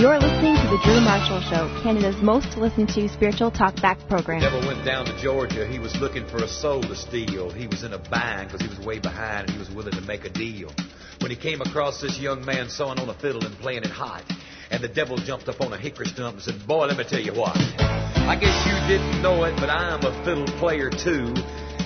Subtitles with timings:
[0.00, 4.40] You're listening to The Drew Marshall Show, Canada's most listened to spiritual talkback program.
[4.40, 5.66] Devil went down to Georgia.
[5.66, 7.50] He was looking for a soul to steal.
[7.50, 10.00] He was in a bind because he was way behind and he was willing to
[10.00, 10.72] make a deal.
[11.20, 14.24] When he came across this young man sawing on a fiddle and playing it hot,
[14.70, 17.20] and the devil jumped up on a hickory stump and said, Boy, let me tell
[17.20, 17.58] you what.
[17.58, 21.34] I guess you didn't know it, but I'm a fiddle player too.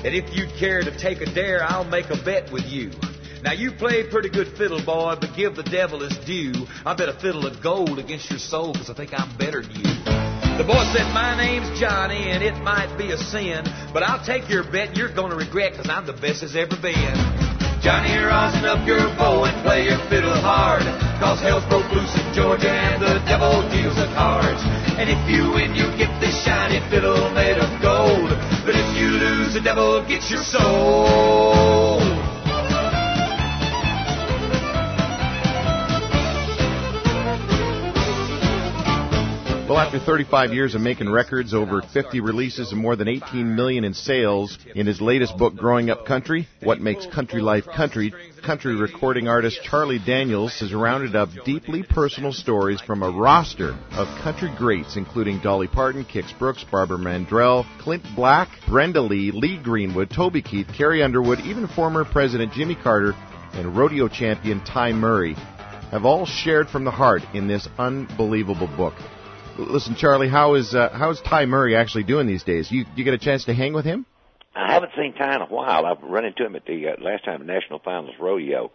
[0.07, 2.93] And if you'd care to take a dare, I'll make a bet with you.
[3.45, 6.65] Now you play pretty good fiddle, boy, but give the devil his due.
[6.81, 9.77] I bet a fiddle of gold against your soul, cause I think I'm better than
[9.77, 9.93] you.
[10.57, 14.49] The boy said, My name's Johnny, and it might be a sin, but I'll take
[14.49, 17.21] your bet you're gonna regret, cause I'm the best as ever been.
[17.85, 20.89] Johnny, rosin up your bow and play your fiddle hard,
[21.21, 24.65] cause hell's broke loose in Georgia and the devil deals the cards.
[24.97, 28.33] And if you win, you get this shiny fiddle made of gold,
[28.65, 31.74] but if you lose, the devil gets your soul.
[39.67, 43.85] Well, after 35 years of making records, over 50 releases, and more than 18 million
[43.85, 48.13] in sales, in his latest book, Growing Up Country, What Makes Country Life Country,
[48.45, 54.07] country recording artist Charlie Daniels has rounded up deeply personal stories from a roster of
[54.23, 60.11] country greats, including Dolly Parton, Kix Brooks, Barbara Mandrell, Clint Black, Brenda Lee, Lee Greenwood,
[60.11, 63.15] Toby Keith, Carrie Underwood, even former President Jimmy Carter
[63.55, 65.33] and rodeo champion Ty Murray
[65.91, 68.95] have all shared from the heart in this unbelievable book.
[69.57, 72.71] Listen, Charlie, how is uh, how is Ty Murray actually doing these days?
[72.73, 74.05] You you get a chance to hang with him?
[74.55, 75.87] I haven't seen Ty in a while.
[75.87, 78.71] I've run into him at the uh, last time National Finals Rodeo.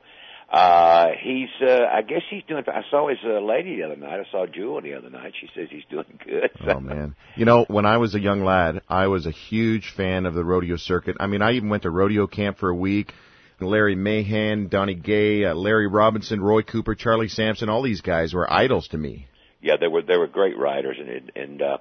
[0.51, 4.19] Uh, he's, uh, I guess he's doing, I saw his, uh, lady the other night.
[4.19, 5.33] I saw Jewel the other night.
[5.39, 6.49] She says he's doing good.
[6.67, 7.15] oh man.
[7.35, 10.43] You know, when I was a young lad, I was a huge fan of the
[10.43, 11.17] rodeo circuit.
[11.19, 13.13] I mean, I even went to rodeo camp for a week.
[13.61, 18.51] Larry Mahan, Donnie Gay, uh, Larry Robinson, Roy Cooper, Charlie Sampson, all these guys were
[18.51, 19.27] idols to me
[19.61, 21.77] yeah, they were they were great riders and and uh,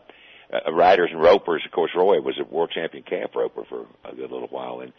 [0.53, 1.63] uh, riders and ropers.
[1.65, 4.93] Of course, Roy was a world champion calf roper for a good little while, and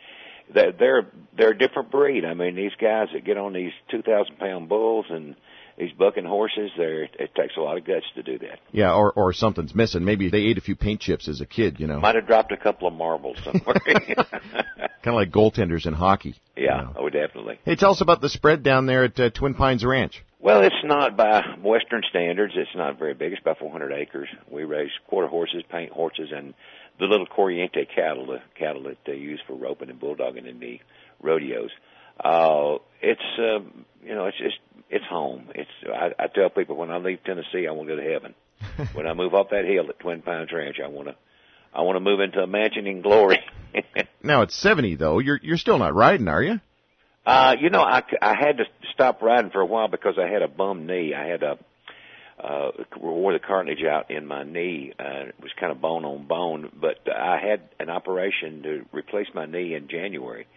[0.53, 1.07] they're they're
[1.37, 2.25] they're a different breed.
[2.25, 5.35] I mean, these guys that get on these two thousand pound bulls and
[5.77, 8.59] these bucking horses, there it takes a lot of guts to do that.
[8.71, 10.03] Yeah, or or something's missing.
[10.03, 11.99] Maybe they ate a few paint chips as a kid, you know.
[11.99, 13.75] Might have dropped a couple of marbles somewhere.
[13.85, 16.35] kind of like goaltenders in hockey.
[16.59, 16.93] Yeah, you know.
[16.97, 17.59] oh, definitely.
[17.63, 20.23] Hey, tell us about the spread down there at uh, Twin Pines Ranch.
[20.41, 22.53] Well, it's not by Western standards.
[22.55, 23.33] It's not very big.
[23.33, 24.29] It's about 400 acres.
[24.49, 26.53] We raise quarter horses, paint horses, and
[26.99, 30.79] the little Corriente cattle, the cattle that they use for roping and bulldogging in the
[31.21, 31.71] rodeos.
[32.23, 33.59] Uh, it's, uh,
[34.03, 34.57] you know, it's just,
[34.89, 35.49] it's home.
[35.55, 38.35] It's, I, I tell people when I leave Tennessee, I want to go to heaven.
[38.93, 41.15] when I move off that hill at Twin Pines Ranch, I want to,
[41.73, 43.39] I want to move into a mansion in glory.
[44.23, 45.19] now it's 70 though.
[45.19, 46.59] You're, you're still not riding, are you?
[47.25, 50.41] Uh, you know, I, I had to stop riding for a while because I had
[50.41, 51.13] a bum knee.
[51.13, 51.57] I had a
[52.41, 54.93] uh wore the cartilage out in my knee.
[54.97, 59.27] Uh, it was kind of bone on bone, but I had an operation to replace
[59.33, 60.47] my knee in January.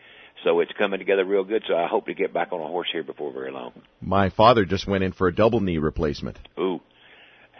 [0.44, 1.64] So it's coming together real good.
[1.68, 3.72] So I hope to get back on a horse here before very long.
[4.00, 6.38] My father just went in for a double knee replacement.
[6.58, 6.80] Ooh,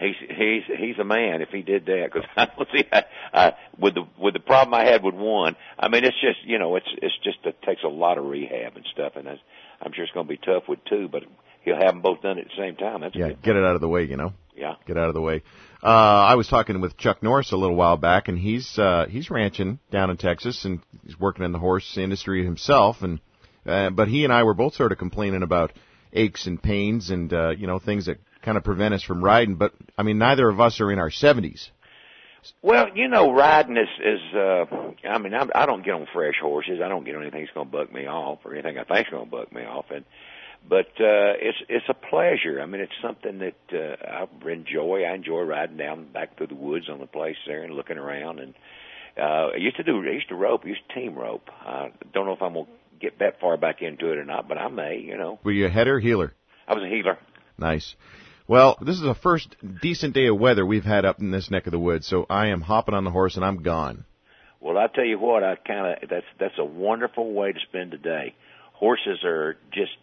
[0.03, 3.53] he's he's he's a man if he did that because I don't see I, I,
[3.79, 5.57] with the with the problem I had with one.
[5.79, 8.77] I mean, it's just you know it's it's just it takes a lot of rehab
[8.77, 11.23] and stuff, and I'm sure it's going to be tough with two, but
[11.63, 13.01] he'll have them both done at the same time.
[13.01, 13.43] That's yeah, good.
[13.43, 14.33] get it out of the way, you know.
[14.55, 15.43] Yeah, get out of the way.
[15.83, 19.31] Uh, I was talking with Chuck Norris a little while back, and he's uh, he's
[19.31, 23.21] ranching down in Texas, and he's working in the horse industry himself, and
[23.65, 25.73] uh, but he and I were both sort of complaining about
[26.13, 29.55] aches and pains and uh, you know things that kind of prevent us from riding.
[29.57, 31.71] But I mean, neither of us are in our seventies.
[32.61, 34.35] Well, you know, riding is is.
[34.35, 34.65] uh
[35.09, 36.81] I mean, I'm, I don't get on fresh horses.
[36.85, 39.11] I don't get on anything that's going to buck me off or anything I think's
[39.11, 39.87] going to buck me off.
[39.91, 40.05] And
[40.69, 42.61] but uh it's it's a pleasure.
[42.61, 45.03] I mean, it's something that uh, I enjoy.
[45.05, 48.41] I enjoy riding down back through the woods on the place there and looking around.
[48.41, 48.55] And
[49.17, 50.03] uh I used to do.
[50.05, 50.63] I used to rope.
[50.65, 51.49] I used to team rope.
[51.61, 52.67] I don't know if I'm gonna
[53.01, 54.99] get that far back into it or not, but I may.
[54.99, 55.39] You know.
[55.45, 56.33] Were you a header heeler?
[56.67, 57.19] I was a heeler.
[57.59, 57.95] Nice.
[58.49, 61.67] Well, this is the first decent day of weather we've had up in this neck
[61.67, 64.05] of the woods, so I am hopping on the horse and I'm gone.
[64.61, 67.93] Well, I tell you what, I kind of that's that's a wonderful way to spend
[67.93, 68.35] the day.
[68.73, 69.97] Horses are just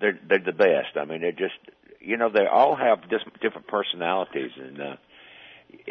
[0.00, 0.96] they're they're the best.
[0.96, 1.54] I mean, they're just
[2.00, 4.96] you know they all have just different personalities, and uh,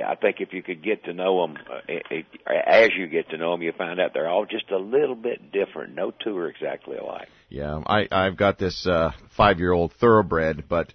[0.06, 3.30] I think if you could get to know them uh, it, it, as you get
[3.30, 5.96] to know them, you find out they're all just a little bit different.
[5.96, 7.30] No two are exactly alike.
[7.50, 10.94] Yeah, I I've got this uh, five year old thoroughbred, but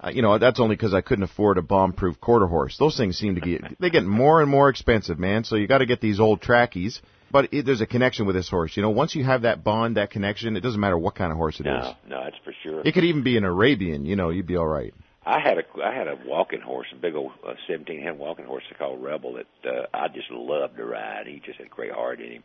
[0.00, 2.76] uh, you know, that's only because I couldn't afford a bomb-proof quarter horse.
[2.78, 5.44] Those things seem to get they get more and more expensive, man.
[5.44, 7.00] So you got to get these old trackies.
[7.30, 8.74] But it, there's a connection with this horse.
[8.74, 11.36] You know, once you have that bond, that connection, it doesn't matter what kind of
[11.36, 11.86] horse it no, is.
[12.08, 12.80] No, that's for sure.
[12.86, 14.06] It could even be an Arabian.
[14.06, 14.94] You know, you'd be all right.
[15.26, 18.46] I had a I had a walking horse, a big old uh, 17 head walking
[18.46, 21.26] horse called Rebel that uh, I just loved to ride.
[21.26, 22.44] He just had a great heart in him.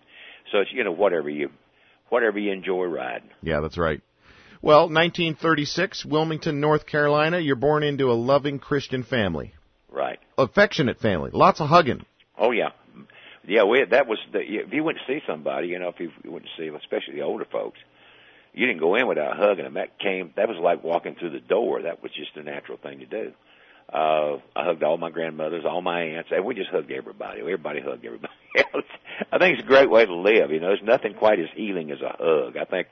[0.51, 1.49] So it's you know whatever you
[2.09, 3.29] whatever you enjoy riding.
[3.41, 4.01] Yeah, that's right.
[4.63, 7.37] Well, 1936, Wilmington, North Carolina.
[7.37, 9.53] You're born into a loving Christian family.
[9.91, 10.19] Right.
[10.37, 11.31] Affectionate family.
[11.33, 12.05] Lots of hugging.
[12.37, 12.69] Oh yeah,
[13.45, 13.65] yeah.
[13.65, 16.45] We that was the if you went to see somebody, you know, if you went
[16.45, 17.77] to see, especially the older folks,
[18.53, 19.73] you didn't go in without hugging them.
[19.73, 20.31] That came.
[20.37, 21.81] That was like walking through the door.
[21.81, 23.33] That was just a natural thing to do.
[23.91, 27.41] Uh, I hugged all my grandmothers, all my aunts, and we just hugged everybody.
[27.41, 28.33] Everybody hugged everybody
[28.73, 28.85] else.
[29.29, 30.51] I think it's a great way to live.
[30.51, 32.55] You know, there's nothing quite as healing as a hug.
[32.55, 32.87] I think,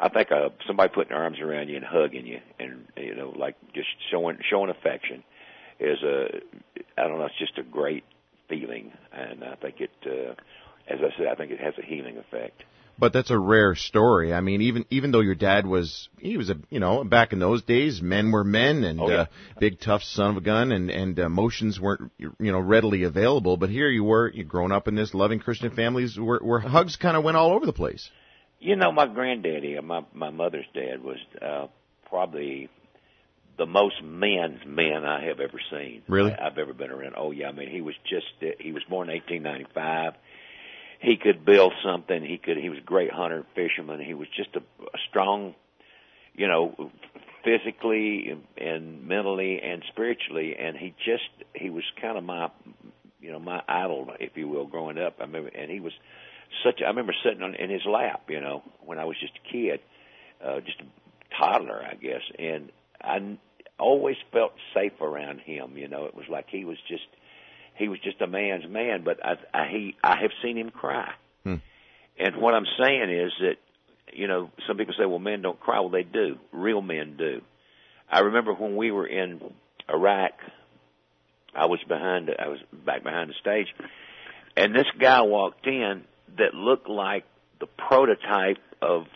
[0.00, 3.32] I think uh, somebody putting their arms around you and hugging you, and you know,
[3.36, 5.24] like just showing showing affection,
[5.80, 6.40] is a,
[6.96, 8.04] I don't know, it's just a great
[8.48, 10.32] feeling, and I think it, uh,
[10.88, 12.62] as I said, I think it has a healing effect.
[13.00, 14.34] But that's a rare story.
[14.34, 17.38] I mean, even even though your dad was he was a you know back in
[17.38, 19.16] those days, men were men and Oh, yeah.
[19.16, 19.26] uh,
[19.60, 23.56] big tough son of a gun, and and emotions weren't you know readily available.
[23.56, 26.96] But here you were, you grown up in this loving Christian families where, where hugs
[26.96, 28.10] kind of went all over the place.
[28.60, 31.66] You know, my granddaddy, uh, my my mother's dad, was uh,
[32.08, 32.68] probably
[33.56, 36.02] the most men's man I have ever seen.
[36.08, 36.32] Really?
[36.32, 37.14] I, I've ever been around.
[37.16, 40.14] Oh yeah, I mean, he was just uh, he was born in 1895.
[41.00, 42.24] He could build something.
[42.24, 42.56] He could.
[42.56, 44.00] He was a great hunter, fisherman.
[44.00, 45.54] He was just a, a strong,
[46.34, 46.90] you know,
[47.44, 50.56] physically and, mentally and spiritually.
[50.58, 52.50] And he just he was kind of my,
[53.20, 55.16] you know, my idol, if you will, growing up.
[55.20, 55.92] I remember, and he was
[56.64, 56.80] such.
[56.82, 59.80] I remember sitting on in his lap, you know, when I was just a kid,
[60.44, 60.84] uh, just a
[61.38, 63.36] toddler, I guess, and I
[63.78, 65.76] always felt safe around him.
[65.76, 67.06] You know, it was like he was just
[67.76, 69.02] he was just a man's man.
[69.04, 71.12] But I, I he I have seen him cry,
[71.44, 71.56] Hmm.
[72.18, 73.56] and what I'm saying is that
[74.12, 75.80] you know some people say, well, men don't cry.
[75.80, 76.38] Well, they do.
[76.52, 77.42] Real men do.
[78.10, 79.40] I remember when we were in
[79.88, 80.32] Iraq.
[81.54, 82.30] I was behind.
[82.38, 83.66] I was back behind the stage,
[84.56, 86.04] and this guy walked in
[86.36, 87.24] that looked like
[87.60, 89.06] the prototype of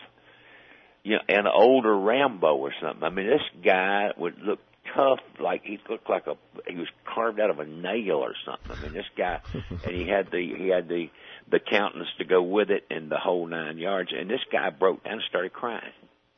[1.03, 3.03] you know an older Rambo or something.
[3.03, 4.59] I mean, this guy would look
[4.95, 6.35] tough, like he looked like a
[6.67, 8.71] he was carved out of a nail or something.
[8.71, 11.09] I mean, this guy, and he had the he had the
[11.49, 14.11] the countenance to go with it and the whole nine yards.
[14.17, 15.93] And this guy broke down and started crying.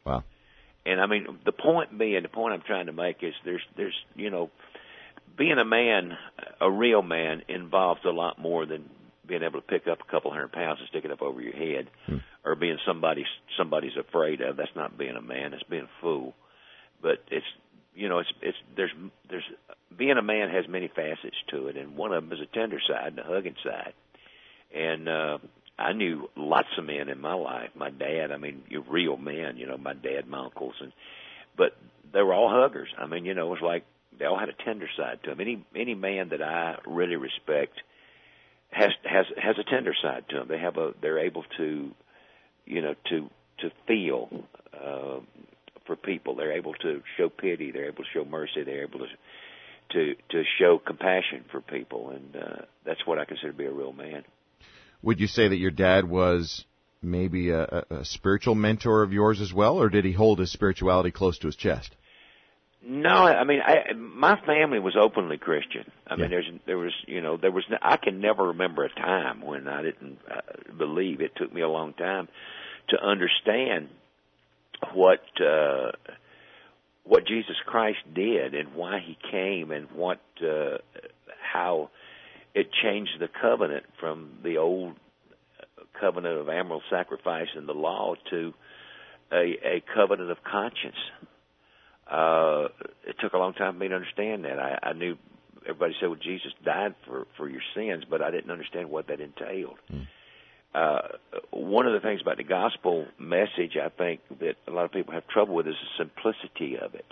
[0.05, 0.23] Wow.
[0.85, 3.95] And I mean, the point being, the point I'm trying to make is there's there's
[4.15, 4.51] you know,
[5.37, 6.17] being a man,
[6.61, 8.89] a real man, involves a lot more than
[9.27, 11.55] being able to pick up a couple hundred pounds and stick it up over your
[11.55, 12.17] head, Hmm.
[12.43, 13.25] or being somebody
[13.57, 14.57] somebody's afraid of.
[14.57, 15.53] That's not being a man.
[15.53, 16.33] It's being a fool.
[17.01, 17.45] But it's
[17.95, 18.91] you know, it's it's there's
[19.29, 19.43] there's
[19.95, 22.79] being a man has many facets to it, and one of them is a tender
[22.85, 23.93] side and a hugging side.
[24.73, 25.37] And uh,
[25.79, 27.69] I knew lots of men in my life.
[27.75, 29.57] My dad, I mean, you real men.
[29.57, 30.91] You know, my dad, my uncles, and
[31.57, 31.77] but
[32.13, 32.89] they were all huggers.
[32.97, 33.85] I mean, you know, it was like
[34.17, 35.41] they all had a tender side to them.
[35.41, 37.79] Any any man that I really respect
[38.75, 40.47] has has has a tender side to them.
[40.49, 41.91] They have a they're able to,
[42.65, 43.29] you know, to
[43.59, 44.43] to feel
[44.73, 45.19] uh,
[45.87, 46.35] for people.
[46.35, 47.71] They're able to show pity.
[47.71, 48.63] They're able to show mercy.
[48.63, 49.07] They're able to
[49.91, 53.71] to to show compassion for people, and uh, that's what I consider to be a
[53.71, 54.25] real man.
[55.01, 56.65] Would you say that your dad was
[57.01, 60.51] maybe a, a, a spiritual mentor of yours as well, or did he hold his
[60.51, 61.95] spirituality close to his chest?
[62.87, 65.91] No, I mean, I, my family was openly Christian.
[66.07, 66.21] I Yeah.
[66.21, 69.67] mean, there's there was you know there was I can never remember a time when
[69.67, 70.41] I didn't uh,
[70.77, 71.19] believe.
[71.19, 72.27] It took me a long time
[72.89, 73.89] to understand
[74.93, 75.93] what uh,
[77.05, 80.77] what Jesus Christ did and why He came and what uh,
[81.53, 81.89] how
[82.53, 84.93] it changed the covenant from the old
[85.99, 88.53] covenant of animal sacrifice and the law to
[89.31, 90.97] a, a covenant of conscience
[92.09, 92.67] uh,
[93.07, 94.59] it took a long time for me to understand that.
[94.59, 95.17] I, I knew
[95.63, 99.19] everybody said, "Well, Jesus died for for your sins," but I didn't understand what that
[99.19, 99.77] entailed.
[100.73, 101.07] Uh,
[101.51, 105.13] one of the things about the gospel message, I think that a lot of people
[105.13, 107.05] have trouble with is the simplicity of it,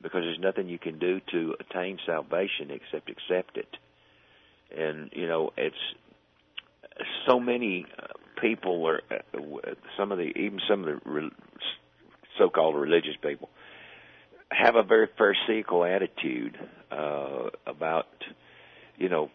[0.00, 3.76] because there's nothing you can do to attain salvation except accept it.
[4.76, 5.74] And you know, it's
[7.26, 8.06] so many uh,
[8.40, 11.30] people are uh, some of the even some of the re-
[12.38, 13.50] so-called religious people
[14.52, 16.58] have a very pharisaical attitude
[16.90, 18.06] uh, about
[18.96, 19.30] you know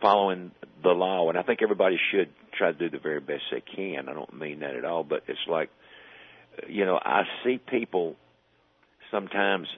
[0.00, 0.52] following
[0.82, 4.08] the law, and I think everybody should try to do the very best they can.
[4.08, 5.70] I don't mean that at all, but it's like
[6.68, 8.16] you know I see people
[9.10, 9.68] sometimes,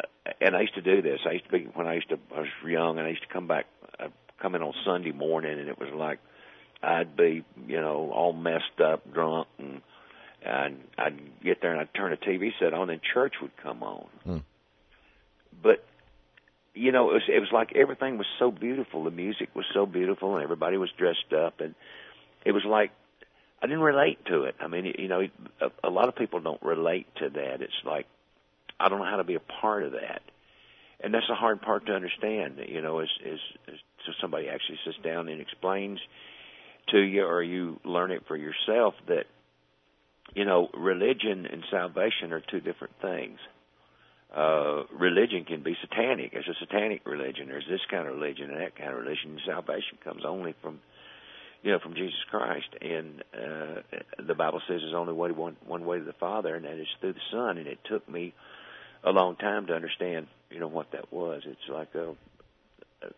[0.00, 1.20] uh, and I used to do this.
[1.26, 3.32] I used to be when I used to I was young, and I used to
[3.32, 3.66] come back,
[3.98, 6.18] I'd come in on Sunday morning, and it was like
[6.82, 9.82] I'd be you know all messed up, drunk, and
[10.44, 13.82] and I'd get there and I'd turn the TV set on, and church would come
[13.82, 14.06] on.
[14.24, 14.38] Hmm.
[15.62, 15.84] but
[16.74, 19.04] you know, it was it was like everything was so beautiful.
[19.04, 21.74] The music was so beautiful, and everybody was dressed up, and
[22.44, 22.92] it was like
[23.62, 24.54] I didn't relate to it.
[24.60, 25.20] I mean, you know,
[25.60, 27.60] a, a lot of people don't relate to that.
[27.60, 28.06] It's like
[28.78, 30.22] I don't know how to be a part of that,
[31.00, 32.60] and that's a hard part to understand.
[32.66, 35.98] You know, is is, is so somebody actually sits down and explains
[36.88, 39.26] to you, or you learn it for yourself that
[40.34, 43.38] you know religion and salvation are two different things.
[44.34, 46.32] Uh, religion can be satanic.
[46.32, 47.48] There's a satanic religion.
[47.48, 49.38] There's this kind of religion and that kind of religion.
[49.44, 50.78] Salvation comes only from
[51.62, 52.68] you know, from Jesus Christ.
[52.80, 53.80] And uh,
[54.26, 57.14] the Bible says there's only one one way to the Father, and that is through
[57.14, 57.58] the Son.
[57.58, 58.34] And it took me
[59.04, 61.42] a long time to understand, you know, what that was.
[61.46, 62.14] It's like a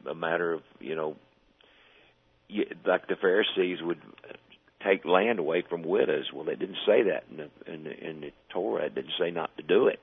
[0.09, 1.17] a matter of, you know,
[2.85, 4.01] like the Pharisees would
[4.93, 6.31] take land away from widows.
[6.33, 8.87] Well, they didn't say that in the in the, in the Torah.
[8.87, 10.01] It didn't say not to do it,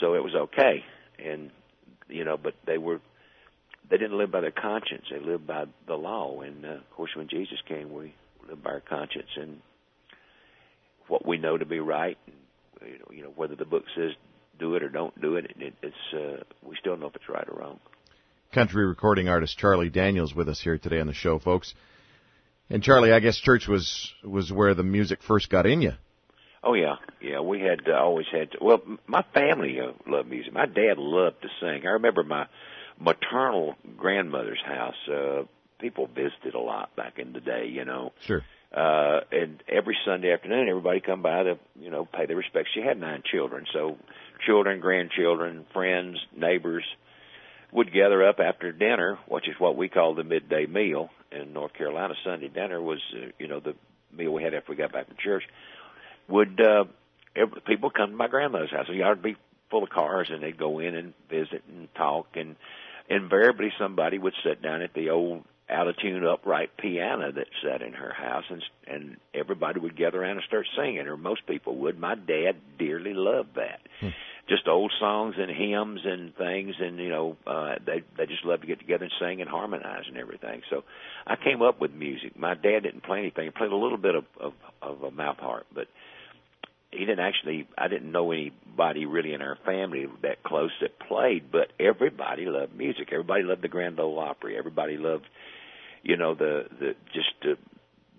[0.00, 0.84] so it was okay.
[1.18, 1.50] And
[2.08, 3.00] you know, but they were
[3.90, 5.04] they didn't live by their conscience.
[5.10, 6.40] They lived by the law.
[6.40, 8.14] And uh, of course, when Jesus came, we
[8.48, 9.60] lived by our conscience and
[11.08, 12.18] what we know to be right.
[12.26, 14.12] And, you know, you know whether the book says
[14.58, 15.52] do it or don't do it.
[15.58, 17.80] it it's uh, we still know if it's right or wrong.
[18.52, 21.74] Country recording artist Charlie Daniels with us here today on the show, folks.
[22.70, 25.92] And Charlie, I guess church was was where the music first got in you.
[26.62, 27.40] Oh yeah, yeah.
[27.40, 28.52] We had uh, always had.
[28.52, 30.52] To, well, my family uh, loved music.
[30.52, 31.86] My dad loved to sing.
[31.86, 32.46] I remember my
[32.98, 34.94] maternal grandmother's house.
[35.08, 35.42] Uh,
[35.78, 38.12] people visited a lot back in the day, you know.
[38.20, 38.42] Sure.
[38.74, 42.70] Uh, and every Sunday afternoon, everybody come by to, you know, pay their respects.
[42.74, 43.98] She had nine children, so
[44.44, 46.84] children, grandchildren, friends, neighbors
[47.70, 51.74] would gather up after dinner, which is what we call the midday meal in North
[51.74, 52.14] Carolina.
[52.24, 53.74] Sunday dinner was, uh, you know, the
[54.16, 55.42] meal we had after we got back from church.
[56.28, 56.84] Would uh,
[57.36, 58.86] every, people come to my grandmother's house?
[58.88, 59.36] You ought to be
[59.70, 62.56] full of cars, and they'd go in and visit and talk and
[63.08, 67.80] invariably somebody would sit down at the old out of tune upright piano that sat
[67.80, 71.76] in her house and and everybody would gather around and start singing or most people
[71.76, 74.08] would my dad dearly loved that hmm.
[74.48, 78.62] Just old songs and hymns and things and you know uh they they just loved
[78.62, 80.84] to get together and sing and harmonize and everything so
[81.26, 84.14] i came up with music my dad didn't play anything he played a little bit
[84.14, 85.86] of of of a mouth harp but
[86.90, 91.50] he didn't actually I didn't know anybody really in our family that close that played,
[91.50, 93.08] but everybody loved music.
[93.12, 94.56] Everybody loved the Grand Ole Opry.
[94.56, 95.24] Everybody loved
[96.04, 97.56] you know the the just the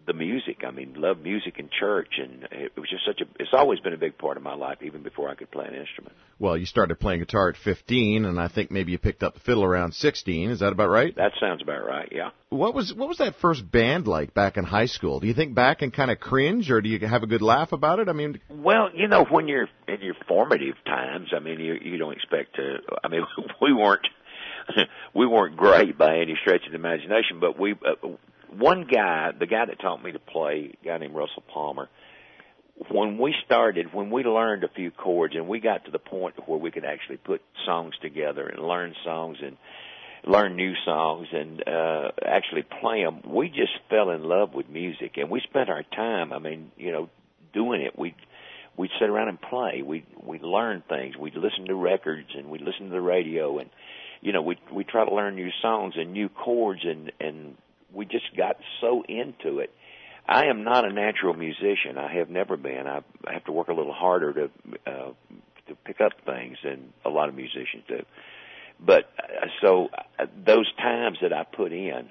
[0.06, 0.64] the music.
[0.66, 3.26] I mean, love music in church, and it was just such a.
[3.40, 5.76] It's always been a big part of my life, even before I could play an
[5.76, 6.16] instrument.
[6.40, 9.40] Well, you started playing guitar at 15, and I think maybe you picked up the
[9.40, 10.50] fiddle around 16.
[10.50, 11.16] Is that about right?
[11.16, 12.10] That sounds about right.
[12.12, 12.30] Yeah.
[12.50, 15.20] What was what was that first band like back in high school?
[15.20, 17.72] Do you think back and kind of cringe, or do you have a good laugh
[17.72, 18.10] about it?
[18.10, 21.98] I mean, well, you know, when you're in your formative times, I mean, you you
[21.98, 22.78] don't expect to.
[23.04, 23.22] I mean,
[23.62, 24.06] we weren't
[25.14, 28.08] we weren't great by any stretch of the imagination, but we uh,
[28.58, 31.90] one guy, the guy that taught me to play, a guy named Russell Palmer,
[32.90, 36.36] when we started, when we learned a few chords and we got to the point
[36.48, 39.58] where we could actually put songs together and learn songs and
[40.26, 45.14] learn new songs and uh actually play them, we just fell in love with music
[45.18, 47.10] and we spent our time, I mean, you know,
[47.54, 47.98] doing it.
[47.98, 48.14] We
[48.76, 49.82] we'd sit around and play.
[49.82, 51.16] We we learn things.
[51.16, 53.70] We'd listen to records and we'd listen to the radio and
[54.22, 57.56] you know, we we try to learn new songs and new chords and and
[57.96, 59.72] we just got so into it.
[60.28, 61.98] I am not a natural musician.
[61.98, 62.88] I have never been.
[62.88, 64.44] I, have to work a little harder to
[64.88, 65.12] uh,
[65.68, 68.04] to pick up things than a lot of musicians do.
[68.80, 72.10] But uh, so uh, those times that I put in,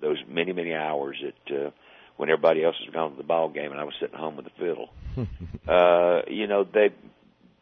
[0.00, 1.70] those many many hours that uh,
[2.16, 4.46] when everybody else was gone to the ball game and I was sitting home with
[4.46, 4.90] the fiddle,
[5.68, 6.90] uh, you know they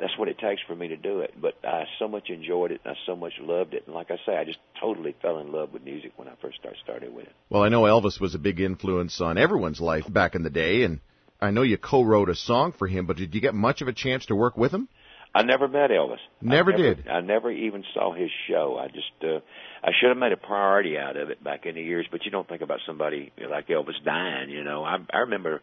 [0.01, 1.35] that's what it takes for me to do it.
[1.41, 4.17] But I so much enjoyed it, and I so much loved it, and like I
[4.27, 7.27] say, I just totally fell in love with music when I first started started with
[7.27, 7.33] it.
[7.49, 10.83] Well, I know Elvis was a big influence on everyone's life back in the day,
[10.83, 11.01] and
[11.41, 13.07] I know you co-wrote a song for him.
[13.07, 14.89] But did you get much of a chance to work with him?
[15.35, 16.19] I never met Elvis.
[16.41, 17.09] Never, I never did.
[17.09, 18.79] I never even saw his show.
[18.81, 19.41] I just uh
[19.83, 22.31] I should have made a priority out of it back in the years, but you
[22.31, 24.85] don't think about somebody like Elvis dying, you know.
[24.85, 25.61] I I remember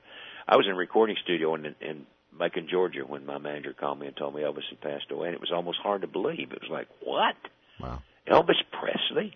[0.48, 2.06] I was in a recording studio in in
[2.38, 5.36] Macon, Georgia, when my manager called me and told me Elvis had passed away, and
[5.36, 6.52] it was almost hard to believe.
[6.52, 7.36] It was like, what?
[7.80, 8.02] Wow.
[8.28, 9.36] Elvis Presley?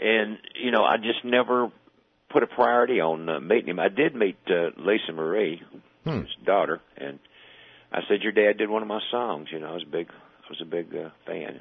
[0.00, 1.70] And you know, I just never
[2.30, 3.78] put a priority on uh, meeting him.
[3.78, 5.62] I did meet uh, Lisa Marie,
[6.04, 6.20] hmm.
[6.20, 7.18] his daughter, and
[7.92, 10.08] I said, "Your dad did one of my songs." You know, I was a big,
[10.10, 11.60] I was a big uh, fan,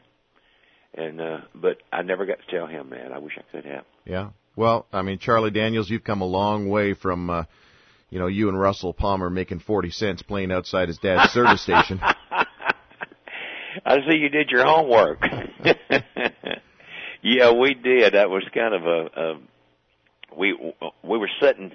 [0.95, 3.11] and uh, but I never got to tell him that.
[3.11, 3.85] I wish I could have.
[4.05, 4.29] Yeah.
[4.55, 7.29] Well, I mean, Charlie Daniels, you've come a long way from.
[7.29, 7.43] Uh,
[8.13, 11.99] you know, you and Russell Palmer making 40 cents playing outside his dad's service station.
[12.03, 12.45] I
[14.07, 15.19] see you did your homework.
[17.23, 18.13] yeah, we did.
[18.13, 19.39] That was kind of a, a
[20.37, 20.53] we
[21.03, 21.71] we were sitting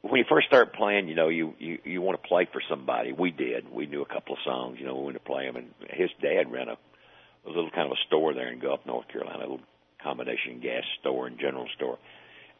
[0.00, 3.12] when you first start playing, you know, you you you want to play for somebody.
[3.12, 3.72] We did.
[3.72, 5.54] We knew a couple of songs, you know, we went to play them.
[5.54, 9.06] And his dad ran a, a little kind of a store there in Gulf, North
[9.06, 9.60] Carolina, a little
[10.02, 11.98] combination gas store and general store.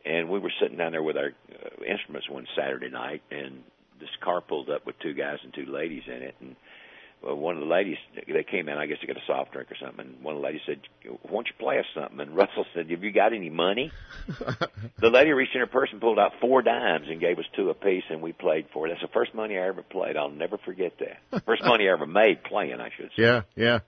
[0.04, 3.62] And we were sitting down there with our uh, instruments one Saturday night, and
[4.00, 6.56] this car pulled up with two guys and two ladies in it, and
[7.22, 9.70] well, one of the ladies they came in, I guess to get a soft drink
[9.70, 10.06] or something.
[10.06, 12.90] And one of the ladies said, "Why don't you play us something?" And Russell said,
[12.90, 13.92] "Have you got any money?"
[14.98, 17.70] the lady reached in her purse and pulled out four dimes and gave us two
[17.70, 18.90] apiece, and we played for it.
[18.90, 20.16] That's the first money I ever played.
[20.16, 21.44] I'll never forget that.
[21.44, 23.22] First money I ever made playing, I should say.
[23.22, 23.78] Yeah, yeah.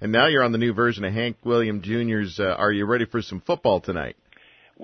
[0.00, 2.38] And now you're on the new version of Hank William Jr.'s.
[2.38, 4.16] Uh, Are you ready for some football tonight?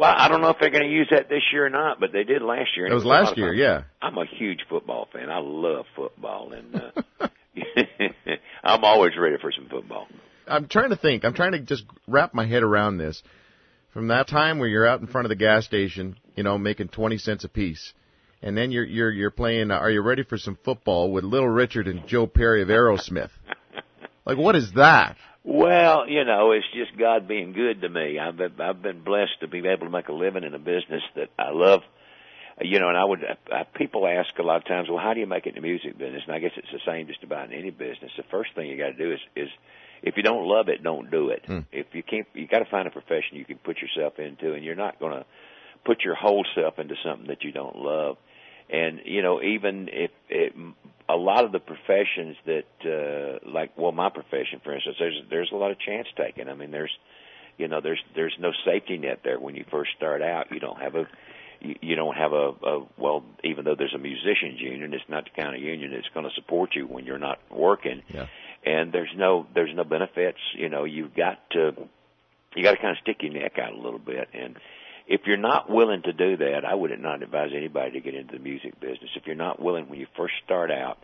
[0.01, 2.11] Well, I don't know if they're going to use that this year or not, but
[2.11, 2.87] they did last year.
[2.87, 3.83] It was, it was last year, yeah.
[4.01, 5.29] I'm a huge football fan.
[5.29, 7.29] I love football, and uh,
[8.65, 10.07] I'm always ready for some football.
[10.47, 11.27] I'm trying to think.
[11.27, 13.23] I'm trying to just wrap my head around this.
[13.93, 16.89] From that time where you're out in front of the gas station, you know, making
[16.89, 17.93] 20 cents a piece,
[18.41, 19.71] and then you're you're you're playing.
[19.71, 23.31] Uh, Are you ready for some football with Little Richard and Joe Perry of Aerosmith?
[24.25, 25.19] like, what is that?
[25.43, 28.19] Well, you know, it's just God being good to me.
[28.19, 31.03] I've been, I've been blessed to be able to make a living in a business
[31.17, 31.83] that I love.
[32.63, 35.21] You know, and I would, uh, people ask a lot of times, well, how do
[35.21, 36.23] you make it in the music business?
[36.27, 38.11] And I guess it's the same just about in any business.
[38.19, 39.49] The first thing you got to do is, is
[40.03, 41.43] if you don't love it, don't do it.
[41.47, 41.61] Hmm.
[41.73, 44.63] If you can't, you got to find a profession you can put yourself into, and
[44.63, 45.25] you're not going to
[45.87, 48.19] put your whole self into something that you don't love.
[48.73, 50.55] And you know, even if it,
[51.09, 55.51] a lot of the professions that, uh, like, well, my profession, for instance, there's there's
[55.53, 56.49] a lot of chance taking.
[56.49, 56.97] I mean, there's,
[57.59, 60.53] you know, there's there's no safety net there when you first start out.
[60.53, 61.09] You don't have a
[61.61, 65.25] you, you don't have a, a well even though there's a musicians union it's not
[65.25, 68.27] the kind of union that's going to support you when you're not working yeah.
[68.65, 71.75] and there's no there's no benefits you know you've got to
[72.55, 74.57] you got to kind of stick your neck out a little bit and
[75.11, 78.35] if you're not willing to do that, I would not advise anybody to get into
[78.35, 79.11] the music business.
[79.17, 80.99] If you're not willing when you first start out,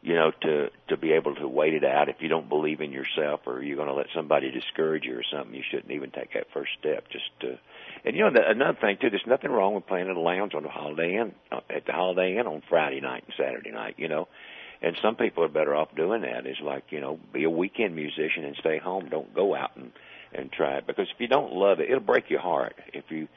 [0.00, 2.08] you know, to to be able to wait it out.
[2.08, 5.22] If you don't believe in yourself, or you're going to let somebody discourage you or
[5.30, 7.04] something, you shouldn't even take that first step.
[7.10, 7.58] Just to,
[8.06, 10.54] and you know, the, another thing too, there's nothing wrong with playing at a lounge
[10.54, 13.96] on the Holiday Inn uh, at the Holiday Inn on Friday night and Saturday night.
[13.98, 14.28] You know,
[14.80, 16.46] and some people are better off doing that.
[16.46, 19.10] Is like you know, be a weekend musician and stay home.
[19.10, 19.92] Don't go out and
[20.34, 22.74] and try it because if you don't love it, it'll break your heart.
[22.92, 23.28] If you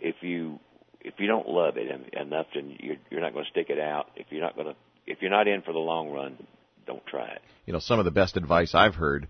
[0.00, 0.58] if you
[1.00, 4.10] if you don't love it enough, then you're you're not going to stick it out.
[4.16, 4.74] If you're not going to
[5.06, 6.36] if you're not in for the long run,
[6.86, 7.42] don't try it.
[7.64, 9.28] You know, some of the best advice I've heard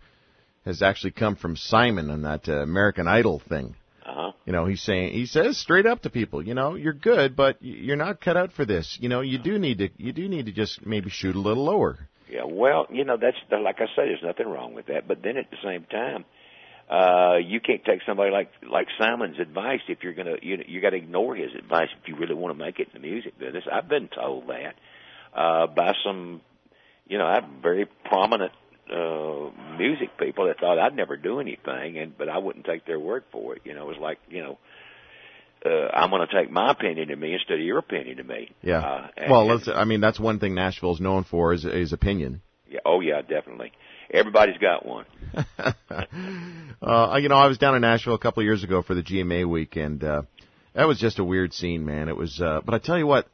[0.64, 3.76] has actually come from Simon on that uh, American Idol thing.
[4.04, 4.32] Uh-huh.
[4.44, 7.56] You know, he's saying he says straight up to people, you know, you're good, but
[7.60, 8.96] you're not cut out for this.
[9.00, 11.64] You know, you do need to you do need to just maybe shoot a little
[11.64, 12.08] lower.
[12.28, 15.06] Yeah, well, you know, that's like I say, there's nothing wrong with that.
[15.06, 16.24] But then at the same time,
[16.88, 20.80] uh, you can't take somebody like like Simon's advice if you're gonna you know, you
[20.80, 23.38] got to ignore his advice if you really want to make it in the music
[23.38, 23.64] business.
[23.70, 24.74] I've been told that
[25.34, 26.40] uh, by some,
[27.08, 28.52] you know, I have very prominent
[28.92, 33.00] uh, music people that thought I'd never do anything, and but I wouldn't take their
[33.00, 33.62] word for it.
[33.64, 34.58] You know, it was like you know.
[35.64, 38.54] Uh, I'm going to take my opinion to me instead of your opinion to me.
[38.62, 38.78] Yeah.
[38.78, 39.66] Uh, and, well, let's.
[39.66, 42.42] I mean, that's one thing Nashville's known for is is opinion.
[42.68, 42.80] Yeah.
[42.84, 43.22] Oh, yeah.
[43.22, 43.72] Definitely.
[44.10, 45.06] Everybody's got one.
[45.58, 49.02] uh, you know, I was down in Nashville a couple of years ago for the
[49.02, 50.22] GMA week, and uh,
[50.74, 52.08] that was just a weird scene, man.
[52.08, 53.28] It was, uh, but I tell you what,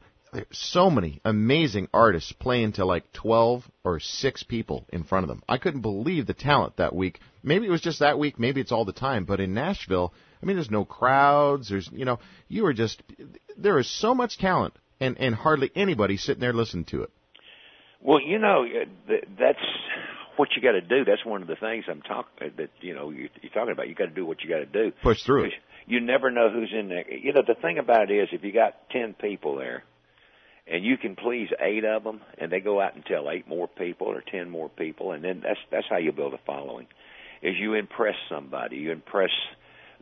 [0.50, 5.42] so many amazing artists playing to like 12 or 6 people in front of them.
[5.48, 7.20] I couldn't believe the talent that week.
[7.42, 10.46] Maybe it was just that week, maybe it's all the time, but in Nashville, I
[10.46, 13.02] mean, there's no crowds, there's, you know, you are just,
[13.56, 17.11] there is so much talent and, and hardly anybody sitting there listening to it.
[18.00, 18.64] Well, you know,
[19.38, 19.58] that's
[20.37, 21.05] what you got to do.
[21.05, 23.88] That's one of the things I'm talking that you know you're, you're talking about.
[23.88, 24.92] You got to do what you got to do.
[25.03, 25.53] Push through it.
[25.87, 27.11] You never know who's in there.
[27.12, 29.85] You know the thing about it is if you got ten people there,
[30.66, 33.68] and you can please eight of them, and they go out and tell eight more
[33.68, 36.87] people or ten more people, and then that's that's how you build a following.
[37.42, 39.31] Is you impress somebody, you impress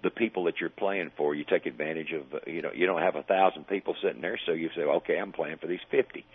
[0.02, 1.34] the people that you're playing for.
[1.34, 4.52] You take advantage of you know you don't have a thousand people sitting there, so
[4.52, 6.26] you say, okay, I'm playing for these fifty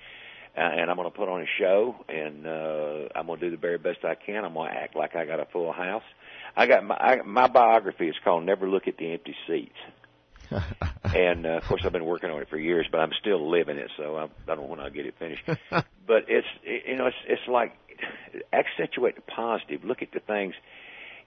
[0.55, 3.61] and I'm going to put on a show, and uh, I'm going to do the
[3.61, 4.45] very best I can.
[4.45, 6.03] I'm going to act like I got a full house.
[6.55, 10.61] I got my I, my biography is called "Never Look at the Empty Seats,"
[11.03, 13.77] and uh, of course I've been working on it for years, but I'm still living
[13.77, 15.43] it, so I, I don't know when I'll get it finished.
[15.69, 17.73] but it's it, you know it's it's like
[18.53, 19.83] accentuate the positive.
[19.83, 20.53] Look at the things.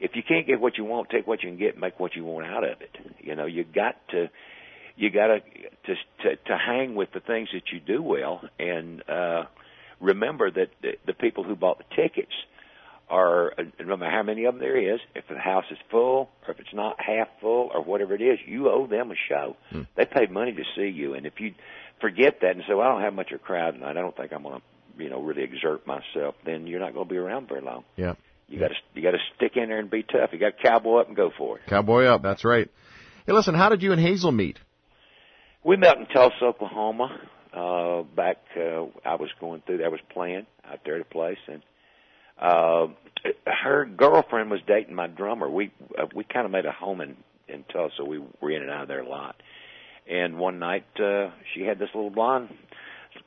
[0.00, 2.14] If you can't get what you want, take what you can get, and make what
[2.14, 2.96] you want out of it.
[3.20, 4.30] You know you got to
[4.98, 5.40] you got to
[5.86, 9.44] to to hang with the things that you do well, and uh,
[10.00, 12.32] remember that the, the people who bought the tickets
[13.08, 16.28] are uh, no matter how many of them there is, if the house is full
[16.46, 19.56] or if it's not half full or whatever it is, you owe them a show.
[19.70, 19.82] Hmm.
[19.96, 21.54] They paid money to see you, and if you
[22.00, 23.96] forget that and say, "Well, I don't have much of a crowd tonight.
[23.96, 27.06] I don't think I'm going to, you know, really exert myself," then you're not going
[27.06, 27.84] to be around very long.
[27.96, 28.14] Yeah.
[28.48, 30.30] You got to you got to stick in there and be tough.
[30.32, 31.66] You got to cowboy up and go for it.
[31.66, 32.22] Cowboy up.
[32.22, 32.68] That's right.
[33.26, 33.54] Hey, listen.
[33.54, 34.58] How did you and Hazel meet?
[35.64, 37.20] We met in Tulsa, Oklahoma.
[37.52, 39.84] Uh, back, uh, I was going through.
[39.84, 41.62] I was playing out there at a place, and
[42.40, 42.86] uh,
[43.46, 45.48] her girlfriend was dating my drummer.
[45.48, 47.16] We uh, we kind of made a home in
[47.48, 48.04] in Tulsa.
[48.04, 49.36] We were in and out of there a lot.
[50.08, 52.48] And one night, uh, she had this little blonde,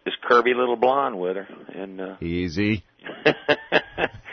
[0.05, 2.83] this curvy little blonde with her, and uh, Easy.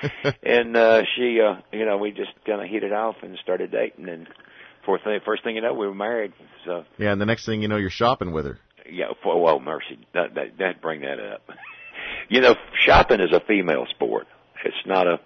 [0.43, 3.73] and uh, she, uh, you know, we just kind of hit it off and started
[3.73, 4.27] dating, and
[4.89, 6.33] fourth thing, first thing you know, we were married.
[6.65, 8.59] So Yeah, and the next thing you know, you're shopping with her.
[8.91, 11.43] yeah, for well, mercy, that that, that bring that up.
[12.31, 12.55] you know,
[12.87, 14.27] shopping is a female sport.
[14.65, 15.21] It's not a.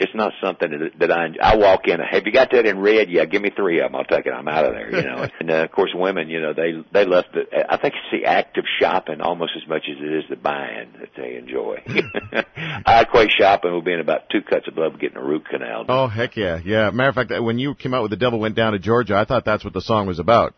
[0.00, 2.00] It's not something that, that I I walk in.
[2.00, 3.08] Have you got that in red?
[3.10, 3.96] Yeah, give me three of them.
[3.96, 4.32] I'll take it.
[4.32, 4.90] I'm out of there.
[4.90, 5.28] You know.
[5.40, 7.42] and uh, of course, women, you know, they they love the.
[7.72, 10.94] I think it's the act of shopping almost as much as it is the buying
[10.98, 11.82] that they enjoy.
[12.86, 15.84] I equate shopping with being about two cuts above getting a root canal.
[15.88, 16.90] Oh heck yeah, yeah.
[16.90, 19.24] Matter of fact, when you came out with the devil went down to Georgia, I
[19.24, 20.54] thought that's what the song was about.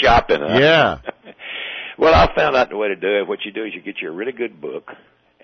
[0.00, 0.40] shopping.
[0.40, 0.58] Huh?
[0.58, 0.98] Yeah.
[1.96, 3.28] Well, I found out the way to do it.
[3.28, 4.90] What you do is you get you a really good book,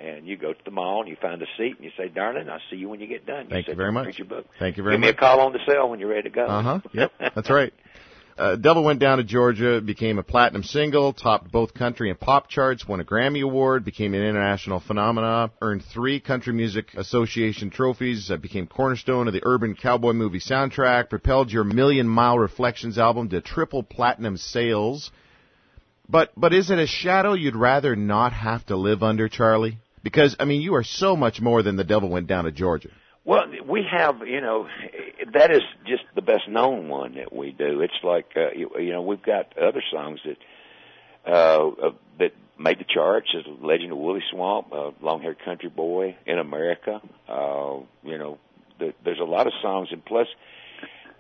[0.01, 2.49] and you go to the mall and you find a seat and you say, "Darling,
[2.49, 4.19] I'll see you when you get done." Thank you very much.
[4.19, 4.47] Your book.
[4.59, 5.07] Thank you very much.
[5.07, 6.47] Give me a call on the cell when you're ready to go.
[6.47, 6.81] Uh huh.
[6.93, 7.13] Yep.
[7.35, 7.73] That's right.
[8.39, 12.49] Uh, Devil went down to Georgia, became a platinum single, topped both country and pop
[12.49, 18.31] charts, won a Grammy Award, became an international phenomenon, earned three Country Music Association trophies,
[18.31, 23.29] uh, became cornerstone of the Urban Cowboy movie soundtrack, propelled your Million Mile Reflections album
[23.29, 25.11] to triple platinum sales.
[26.09, 29.77] But but is it a shadow you'd rather not have to live under, Charlie?
[30.03, 32.91] Because I mean, you are so much more than the Devil went down to Georgia.
[33.25, 34.67] Well, we have, you know,
[35.35, 37.83] that is just the best known one that we do.
[37.83, 42.79] It's like, uh, you, you know, we've got other songs that uh, uh that made
[42.79, 43.29] the charts.
[43.37, 47.01] As Legend of Wooley Swamp, uh, Long Haired Country Boy in America.
[47.29, 48.39] Uh, you know,
[48.79, 50.27] th- there's a lot of songs, and plus,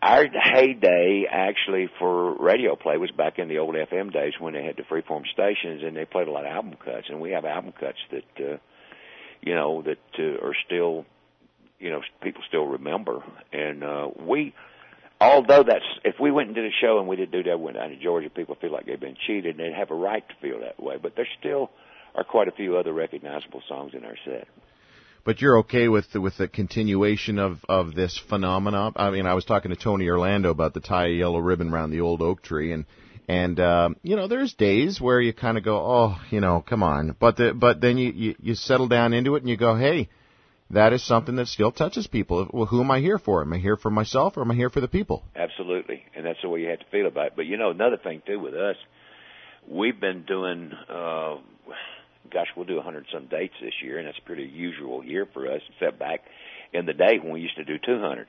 [0.02, 4.64] our heyday actually for radio play was back in the old FM days when they
[4.64, 7.44] had the freeform stations and they played a lot of album cuts, and we have
[7.44, 8.56] album cuts that, uh,
[9.42, 11.04] you know, that uh, are still
[11.78, 13.22] you know people still remember.
[13.52, 14.54] And uh we
[15.20, 17.76] although that's if we went and did a show and we did do that went
[17.76, 20.34] down to Georgia people feel like they've been cheated and they have a right to
[20.40, 20.96] feel that way.
[21.02, 21.70] But there still
[22.14, 24.46] are quite a few other recognizable songs in our set.
[25.22, 28.94] But you're okay with the, with the continuation of of this phenomenon.
[28.96, 31.90] I mean, I was talking to Tony Orlando about the tie a yellow ribbon around
[31.90, 32.86] the old oak tree, and
[33.30, 36.82] and um, you know, there's days where you kind of go, oh, you know, come
[36.82, 39.76] on, but the, but then you, you you settle down into it and you go,
[39.76, 40.08] hey,
[40.70, 42.48] that is something that still touches people.
[42.52, 43.42] Well, who am I here for?
[43.42, 45.22] Am I here for myself or am I here for the people?
[45.36, 47.96] absolutely and that's the way you have to feel about it but you know another
[47.96, 48.76] thing too with us
[49.68, 51.36] we've been doing uh
[52.32, 55.26] gosh we'll do a hundred some dates this year and that's a pretty usual year
[55.32, 56.20] for us except back
[56.72, 58.26] in the day when we used to do two hundred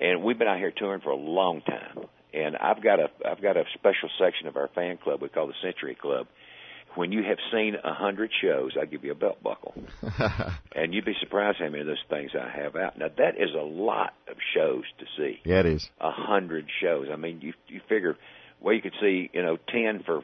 [0.00, 3.40] and we've been out here touring for a long time and i've got a i've
[3.42, 6.26] got a special section of our fan club we call the century club
[6.94, 9.74] when you have seen a hundred shows i give you a belt buckle
[10.74, 13.50] and you'd be surprised how many of those things i have out now that is
[13.54, 15.88] a lot of shows to see yeah, it is.
[16.00, 17.06] a hundred shows.
[17.12, 18.16] I mean, you you figure,
[18.60, 20.22] well, you could see you know ten for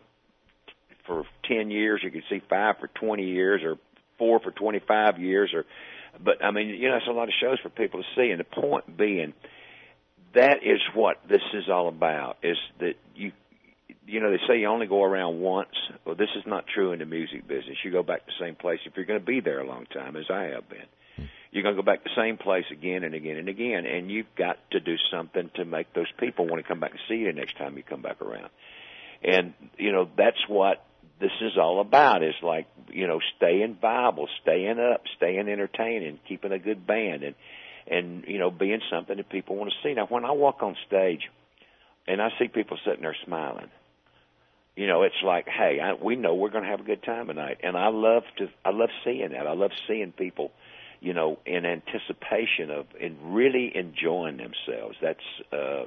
[1.06, 2.00] for ten years.
[2.02, 3.78] You could see five for twenty years, or
[4.18, 5.64] four for twenty five years, or.
[6.22, 8.38] But I mean, you know, it's a lot of shows for people to see, and
[8.38, 9.32] the point being,
[10.34, 12.38] that is what this is all about.
[12.42, 13.32] Is that you.
[14.06, 15.74] You know, they say you only go around once.
[16.04, 17.78] Well, this is not true in the music business.
[17.82, 19.86] You go back to the same place if you're going to be there a long
[19.86, 20.84] time, as I have been
[21.54, 24.10] you're going to go back to the same place again and again and again, and
[24.10, 27.14] you've got to do something to make those people want to come back and see
[27.14, 28.50] you the next time you come back around.
[29.22, 30.84] And you know that's what
[31.20, 32.24] this is all about.
[32.24, 37.36] Is like you know staying viable, staying up, staying entertaining, keeping a good band, and
[37.86, 39.94] and you know being something that people want to see.
[39.94, 41.30] Now, when I walk on stage,
[42.06, 43.70] and I see people sitting there smiling,
[44.76, 47.28] you know, it's like, hey, I, we know we're going to have a good time
[47.28, 49.46] tonight, and I love to, I love seeing that.
[49.46, 50.50] I love seeing people,
[51.00, 54.96] you know, in anticipation of and really enjoying themselves.
[55.00, 55.84] That's uh,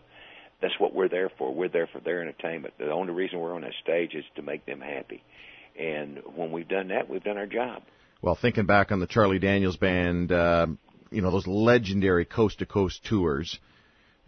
[0.62, 1.54] that's what we're there for.
[1.54, 2.76] We're there for their entertainment.
[2.78, 5.22] The only reason we're on that stage is to make them happy,
[5.78, 7.84] and when we've done that, we've done our job.
[8.22, 10.68] Well, thinking back on the Charlie Daniels Band, uh,
[11.12, 13.60] you know those legendary coast to coast tours.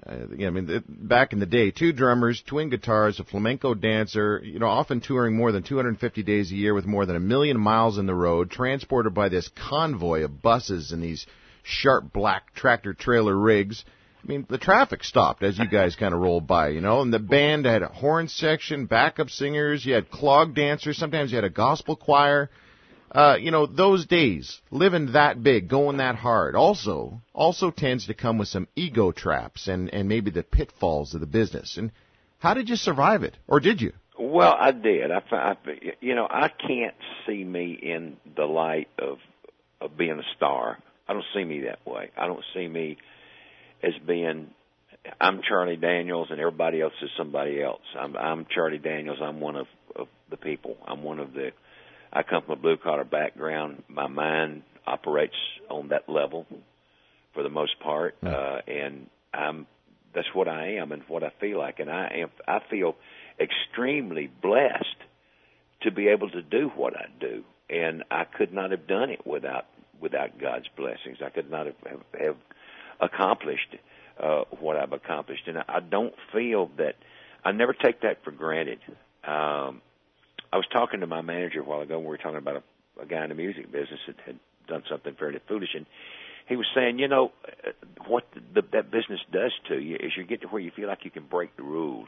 [0.06, 4.42] Uh, I mean, the, back in the day, two drummers, twin guitars, a flamenco dancer,
[4.44, 7.60] you know, often touring more than 250 days a year with more than a million
[7.60, 11.26] miles in the road, transported by this convoy of buses and these
[11.64, 13.84] sharp black tractor trailer rigs.
[14.24, 17.14] I mean, the traffic stopped as you guys kind of rolled by, you know, and
[17.14, 21.46] the band had a horn section, backup singers, you had clog dancers, sometimes you had
[21.46, 22.50] a gospel choir.
[23.12, 28.14] Uh, you know, those days, living that big, going that hard, also, also tends to
[28.14, 31.78] come with some ego traps and, and maybe the pitfalls of the business.
[31.78, 31.92] And
[32.38, 33.36] how did you survive it?
[33.48, 33.94] Or did you?
[34.20, 35.12] Well, I did.
[35.12, 35.56] I, I
[36.02, 36.96] you know, I can't
[37.26, 39.18] see me in the light of
[39.82, 40.78] of being a star.
[41.08, 42.12] I don't see me that way.
[42.18, 42.98] I don't see me
[43.82, 44.50] as being
[45.20, 47.82] I'm Charlie Daniels and everybody else is somebody else.
[47.98, 49.20] I'm I'm Charlie Daniels.
[49.22, 50.78] I'm one of of the people.
[50.86, 51.52] I'm one of the
[52.12, 53.84] I come from a blue collar background.
[53.88, 55.36] My mind operates
[55.70, 56.46] on that level
[57.34, 58.16] for the most part.
[58.24, 59.68] Uh and I'm
[60.14, 62.96] that's what I am and what I feel like and I am I feel
[63.40, 65.00] extremely blessed
[65.82, 69.26] to be able to do what I do and I could not have done it
[69.26, 69.66] without
[70.02, 71.18] without God's blessings.
[71.24, 72.38] I could not have have, have
[73.00, 73.76] accomplished
[74.20, 76.96] uh, what I've accomplished, and I, I don't feel that
[77.44, 78.80] I never take that for granted.
[79.24, 79.82] Um,
[80.52, 81.96] I was talking to my manager a while ago.
[81.96, 84.84] And we were talking about a, a guy in the music business that had done
[84.90, 85.86] something fairly foolish, and
[86.48, 87.32] he was saying, you know,
[88.08, 91.06] what the, that business does to you is you get to where you feel like
[91.06, 92.08] you can break the rules.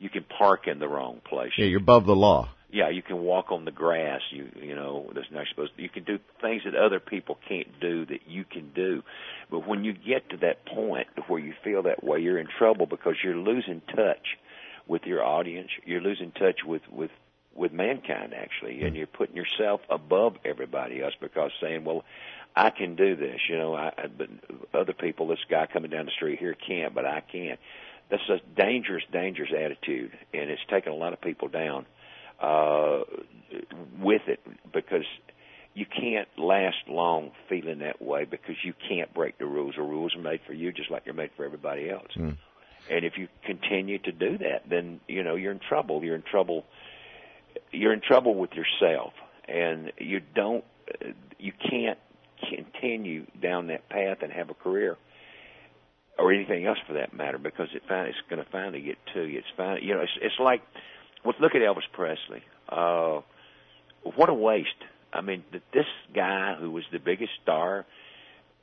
[0.00, 1.52] You can park in the wrong place.
[1.56, 4.20] Yeah, you're above the law yeah, you can walk on the grass.
[4.30, 5.76] You you know that's not supposed.
[5.76, 9.02] To, you can do things that other people can't do that you can do.
[9.50, 12.86] But when you get to that point where you feel that way, you're in trouble
[12.86, 14.36] because you're losing touch
[14.86, 15.70] with your audience.
[15.84, 17.10] You're losing touch with with
[17.58, 22.04] with mankind actually, and you're putting yourself above everybody else because saying, well.
[22.56, 23.76] I can do this, you know.
[23.76, 24.28] I, but
[24.74, 27.56] other people, this guy coming down the street here can't, but I can.
[28.10, 31.86] That's a dangerous, dangerous attitude, and it's taken a lot of people down
[32.40, 33.00] uh,
[34.00, 34.40] with it
[34.72, 35.04] because
[35.74, 39.74] you can't last long feeling that way because you can't break the rules.
[39.76, 42.10] The rules are made for you just like they're made for everybody else.
[42.16, 42.36] Mm.
[42.90, 46.02] And if you continue to do that, then you know you're in trouble.
[46.02, 46.64] You're in trouble.
[47.72, 49.12] You're in trouble with yourself,
[49.46, 50.64] and you don't.
[51.38, 51.98] You can't
[52.48, 54.96] continue down that path and have a career
[56.18, 59.24] or anything else for that matter because it finally, it's going to finally get to
[59.24, 59.38] you.
[59.38, 60.62] It's finally, you know, it's, it's like
[61.24, 62.42] look at Elvis Presley.
[62.68, 63.20] Uh,
[64.16, 64.68] what a waste.
[65.12, 67.86] I mean, this guy who was the biggest star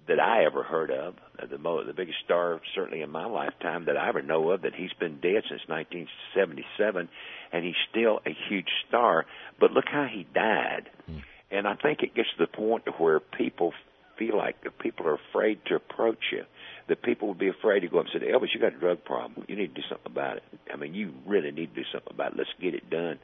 [0.07, 3.85] that I ever heard of, uh, the mo- the biggest star certainly in my lifetime
[3.85, 7.09] that I ever know of, that he's been dead since 1977,
[7.51, 9.25] and he's still a huge star.
[9.59, 10.89] But look how he died.
[11.09, 11.23] Mm.
[11.51, 13.73] And I think it gets to the point to where people
[14.17, 16.43] feel like people are afraid to approach you
[16.87, 19.03] that people would be afraid to go up and say, Elvis, you got a drug
[19.03, 19.45] problem.
[19.47, 20.43] You need to do something about it.
[20.71, 22.37] I mean, you really need to do something about it.
[22.37, 23.19] Let's get it done.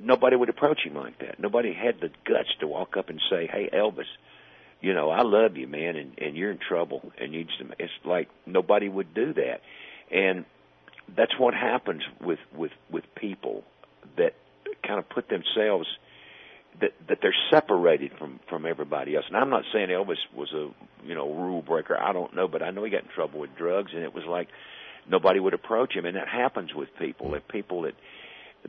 [0.00, 1.38] Nobody would approach him like that.
[1.38, 4.10] Nobody had the guts to walk up and say, Hey, Elvis,
[4.82, 7.92] you know, I love you, man, and, and you're in trouble and you just, it's
[8.04, 9.60] like nobody would do that.
[10.10, 10.44] And
[11.16, 13.64] that's what happens with, with, with people
[14.16, 14.34] that
[14.84, 15.86] kind of put themselves
[16.80, 19.26] that that they're separated from from everybody else.
[19.28, 20.70] And I'm not saying Elvis was a
[21.06, 21.98] you know rule breaker.
[21.98, 24.24] I don't know, but I know he got in trouble with drugs, and it was
[24.24, 24.48] like
[25.08, 26.06] nobody would approach him.
[26.06, 27.32] And that happens with people.
[27.32, 27.94] That people that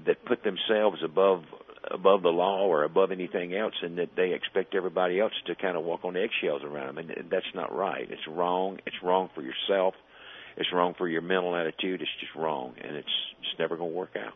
[0.05, 1.43] that put themselves above
[1.89, 5.77] above the law or above anything else, and that they expect everybody else to kind
[5.77, 7.09] of walk on eggshells around them.
[7.09, 8.09] And that's not right.
[8.09, 8.79] It's wrong.
[8.85, 9.95] It's wrong for yourself.
[10.55, 12.01] It's wrong for your mental attitude.
[12.01, 13.07] It's just wrong, and it's
[13.41, 14.33] just never going to work out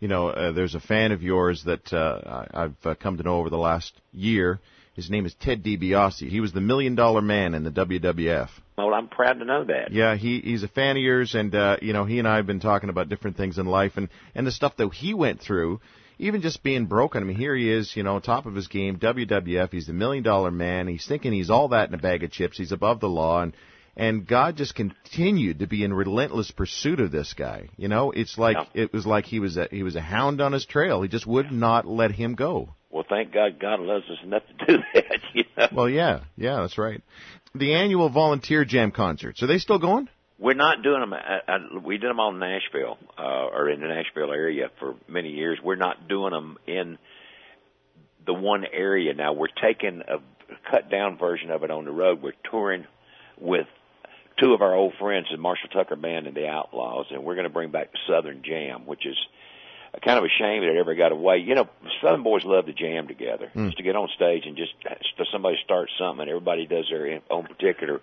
[0.00, 3.36] you know, uh, there's a fan of yours that uh, I've uh, come to know
[3.36, 4.58] over the last year.
[4.94, 6.28] His name is Ted DiBiase.
[6.28, 8.48] He was the Million Dollar Man in the WWF.
[8.76, 9.92] Well, I'm proud to know that.
[9.92, 12.46] Yeah, he he's a fan of yours, and uh, you know, he and I have
[12.46, 15.80] been talking about different things in life and and the stuff that he went through.
[16.20, 17.22] Even just being broken.
[17.22, 19.72] I mean, here he is, you know, top of his game, WWF.
[19.72, 20.86] He's the Million Dollar Man.
[20.86, 22.58] He's thinking he's all that in a bag of chips.
[22.58, 23.54] He's above the law, and
[23.96, 27.70] and God just continued to be in relentless pursuit of this guy.
[27.78, 28.82] You know, it's like yeah.
[28.82, 31.00] it was like he was a he was a hound on his trail.
[31.00, 32.74] He just would not let him go.
[32.90, 35.20] Well, thank God, God loves us enough to do that.
[35.32, 35.68] You know?
[35.72, 37.02] Well, yeah, yeah, that's right.
[37.54, 40.08] The annual volunteer jam concerts are they still going?
[40.40, 41.12] We're not doing them.
[41.12, 44.94] I, I, we did them all in Nashville uh, or in the Nashville area for
[45.06, 45.58] many years.
[45.62, 46.96] We're not doing them in
[48.24, 49.34] the one area now.
[49.34, 50.18] We're taking a
[50.70, 52.22] cut down version of it on the road.
[52.22, 52.86] We're touring
[53.38, 53.66] with
[54.38, 57.46] two of our old friends, the Marshall Tucker Band and the Outlaws, and we're going
[57.46, 59.16] to bring back Southern Jam, which is
[60.02, 61.38] kind of a shame that it ever got away.
[61.38, 61.68] You know,
[62.02, 63.66] Southern boys love to jam together, mm.
[63.66, 64.72] just to get on stage and just
[65.32, 68.00] somebody starts something, and everybody does their own particular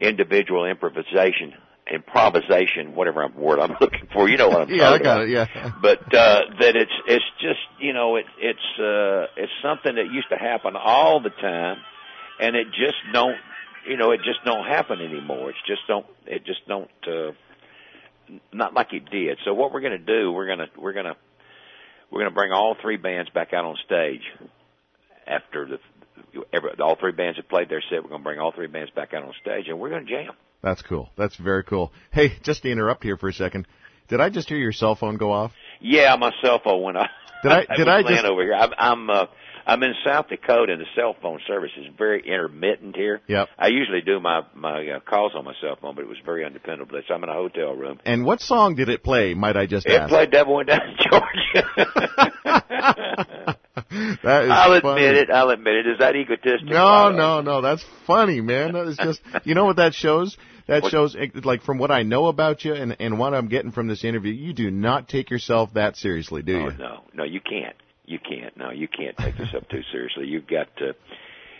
[0.00, 1.54] individual improvisation
[1.88, 4.28] improvisation, whatever word I'm looking for.
[4.28, 5.28] You know what I'm yeah, talking about.
[5.28, 5.64] Yeah, I got it.
[5.64, 5.72] Yeah.
[5.80, 10.28] But uh, that it's it's just you know it it's uh, it's something that used
[10.30, 11.76] to happen all the time,
[12.40, 13.36] and it just don't
[13.86, 15.50] you know, it just don't happen anymore.
[15.50, 16.06] It's just don't.
[16.26, 16.90] It just don't.
[17.06, 17.32] Uh,
[18.52, 19.38] not like it did.
[19.44, 21.16] So what we're going to do, we're to we're to
[22.10, 24.22] we're going to bring all three bands back out on stage
[25.26, 25.78] after the
[26.52, 28.02] every, all three bands have played their set.
[28.02, 30.10] We're going to bring all three bands back out on stage, and we're going to
[30.10, 30.32] jam.
[30.62, 31.10] That's cool.
[31.16, 31.92] That's very cool.
[32.12, 33.66] Hey, just to interrupt here for a second,
[34.08, 35.52] did I just hear your cell phone go off?
[35.80, 37.10] Yeah, my cell phone went off.
[37.42, 37.66] Did I?
[37.76, 38.24] Did I, I just?
[38.24, 38.54] over here?
[38.54, 39.26] I'm I'm, uh,
[39.66, 43.20] I'm in South Dakota, and the cell phone service is very intermittent here.
[43.26, 43.48] Yep.
[43.58, 46.44] I usually do my my uh, calls on my cell phone, but it was very
[46.44, 47.00] undependable.
[47.08, 47.98] So I'm in a hotel room.
[48.04, 49.34] And what song did it play?
[49.34, 50.04] Might I just It ask?
[50.10, 51.96] It played "Devil Went Down to Georgia."
[54.22, 55.04] that is I'll funny.
[55.04, 55.30] admit it.
[55.30, 55.86] I'll admit it.
[55.88, 56.64] Is that egotistic?
[56.68, 57.60] No, no, no.
[57.60, 58.72] That's funny, man.
[58.72, 59.20] That is just.
[59.44, 60.36] You know what that shows?
[60.68, 63.48] That What- shows, eh, like, from what I know about you and and what I'm
[63.48, 66.76] getting from this interview, you do not take yourself that seriously, do Oh, you?
[66.78, 67.76] no, no, you can't.
[68.06, 68.56] You can't.
[68.56, 70.26] No, you can't take this up too seriously.
[70.26, 70.94] You've got to,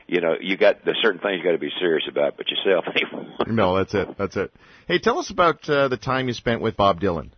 [0.07, 2.85] you know, you got there's certain things you got to be serious about, but yourself.
[3.49, 4.19] No, that's it.
[4.19, 4.53] That's it.
[4.89, 7.31] Hey, tell us about uh, the time you spent with Bob Dylan.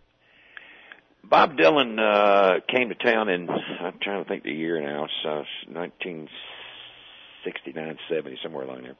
[1.23, 5.41] Bob Dylan uh came to town in I'm trying to think the year now, so
[5.41, 8.95] it's 1969, 70, somewhere along there,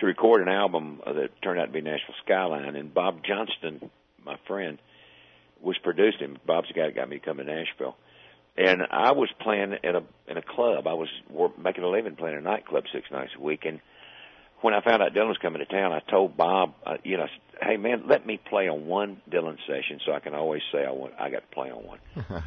[0.00, 2.74] to record an album uh, that turned out to be Nashville Skyline.
[2.74, 3.88] And Bob Johnston,
[4.24, 4.78] my friend,
[5.60, 6.38] was producing him.
[6.46, 7.96] Bob's the guy that got me to come to Nashville.
[8.58, 10.86] And I was playing in a in a club.
[10.86, 11.08] I was
[11.62, 13.64] making a living playing a nightclub six nights a week.
[13.66, 13.80] And
[14.62, 17.24] when I found out Dylan was coming to town, I told Bob, uh, you know,
[17.24, 20.62] I said, hey man, let me play on one Dylan session so I can always
[20.72, 21.98] say I want I got to play on one.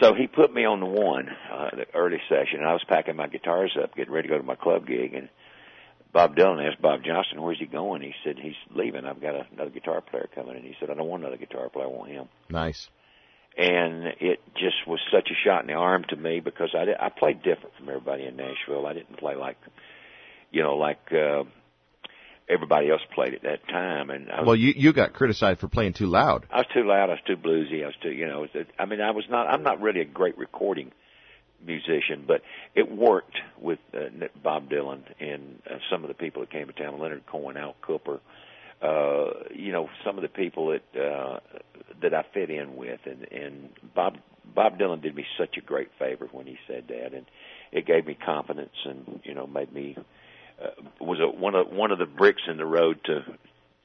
[0.00, 3.16] so he put me on the one, uh, the early session, and I was packing
[3.16, 5.28] my guitars up, getting ready to go to my club gig, and
[6.12, 9.06] Bob Dylan asked Bob Johnston, "Where's he going?" He said, "He's leaving.
[9.06, 11.86] I've got another guitar player coming." And he said, "I don't want another guitar player.
[11.86, 12.88] I want him." Nice.
[13.56, 16.96] And it just was such a shot in the arm to me because I did,
[16.98, 18.86] I played different from everybody in Nashville.
[18.86, 19.58] I didn't play like,
[20.50, 21.44] you know, like uh,
[22.48, 24.08] everybody else played at that time.
[24.08, 26.46] And I was, Well, you you got criticized for playing too loud.
[26.50, 27.10] I was too loud.
[27.10, 27.82] I was too bluesy.
[27.82, 28.46] I was too, you know,
[28.78, 29.48] I mean, I was not.
[29.48, 30.92] I'm not really a great recording
[31.64, 32.42] musician, but
[32.74, 36.72] it worked with uh, Bob Dylan and uh, some of the people that came to
[36.72, 38.16] town, Leonard Cohen, Al Kooper.
[38.16, 38.18] Uh,
[39.54, 41.38] you know, some of the people that uh,
[42.02, 44.18] that I fit in with, and and Bob
[44.54, 47.26] Bob Dylan did me such a great favor when he said that, and
[47.70, 49.96] it gave me confidence, and you know, made me
[50.62, 50.68] uh,
[51.00, 53.24] was a, one of one of the bricks in the road to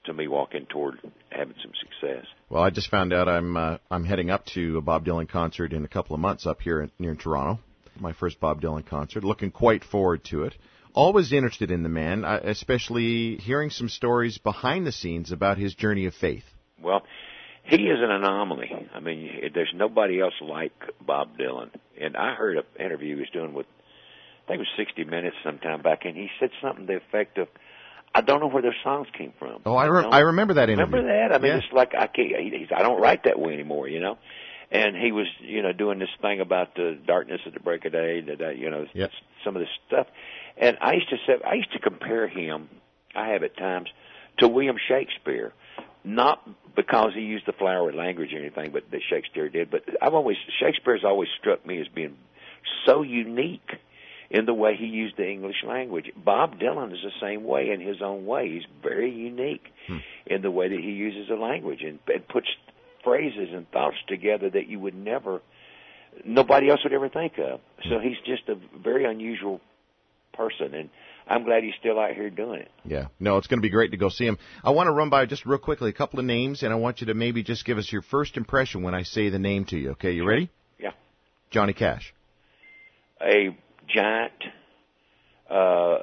[0.06, 2.26] to me walking toward having some success.
[2.50, 5.74] Well, I just found out I'm uh, I'm heading up to a Bob Dylan concert
[5.74, 7.60] in a couple of months up here in, near Toronto.
[8.00, 9.24] My first Bob Dylan concert.
[9.24, 10.54] Looking quite forward to it.
[10.98, 15.76] Always interested in the man, uh, especially hearing some stories behind the scenes about his
[15.76, 16.44] journey of faith.
[16.82, 17.04] Well,
[17.66, 18.72] he is an anomaly.
[18.96, 20.74] I mean, there's nobody else like
[21.06, 21.70] Bob Dylan.
[22.02, 23.68] And I heard an interview he was doing with,
[24.46, 27.38] I think it was 60 Minutes sometime back, and he said something to the effect
[27.38, 27.48] of,
[28.16, 30.70] "I don't know where those songs came from." Oh, I, re- don't- I remember that
[30.70, 30.96] interview.
[30.96, 31.36] Remember that?
[31.36, 31.58] I mean, Yeah.
[31.60, 32.54] it's like I can't.
[32.54, 34.18] He's, I don't write that way anymore, you know.
[34.72, 37.92] And he was, you know, doing this thing about the darkness at the break of
[37.94, 39.12] day, that uh, you know, Yep.
[39.44, 40.08] some of this stuff.
[40.60, 42.70] And I used to say, I used to compare him.
[43.16, 43.90] I have at times
[44.40, 45.54] to William Shakespeare,
[46.04, 49.72] not because he used the flowery language or anything, but that Shakespeare did.
[49.72, 52.18] But I've always Shakespeare's always struck me as being
[52.86, 53.70] so unique
[54.30, 56.12] in the way he used the English language.
[56.16, 58.50] Bob Dylan is the same way in his own way.
[58.50, 59.98] He's very unique hmm.
[60.26, 62.48] in the way that he uses the language and, and puts
[63.04, 65.42] phrases and thoughts together that you would never,
[66.26, 67.62] nobody else would ever think of.
[67.90, 68.08] So hmm.
[68.08, 69.62] he's just a very unusual
[70.38, 70.90] person, and
[71.28, 72.72] I'm glad he's still out here doing it.
[72.86, 73.08] Yeah.
[73.20, 74.38] No, it's going to be great to go see him.
[74.64, 77.02] I want to run by just real quickly a couple of names, and I want
[77.02, 79.78] you to maybe just give us your first impression when I say the name to
[79.78, 79.92] you.
[79.92, 80.50] Okay, you ready?
[80.80, 80.92] Yeah.
[81.50, 82.14] Johnny Cash.
[83.22, 83.58] A
[83.94, 84.34] giant
[85.50, 85.54] uh,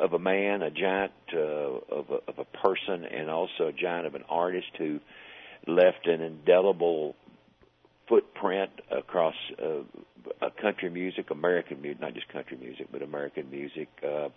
[0.00, 4.06] of a man, a giant uh, of, a, of a person, and also a giant
[4.06, 5.00] of an artist who
[5.66, 7.14] left an indelible
[8.08, 13.88] footprint across uh, country music, American music, not just country music, but American music.
[14.02, 14.28] Uh,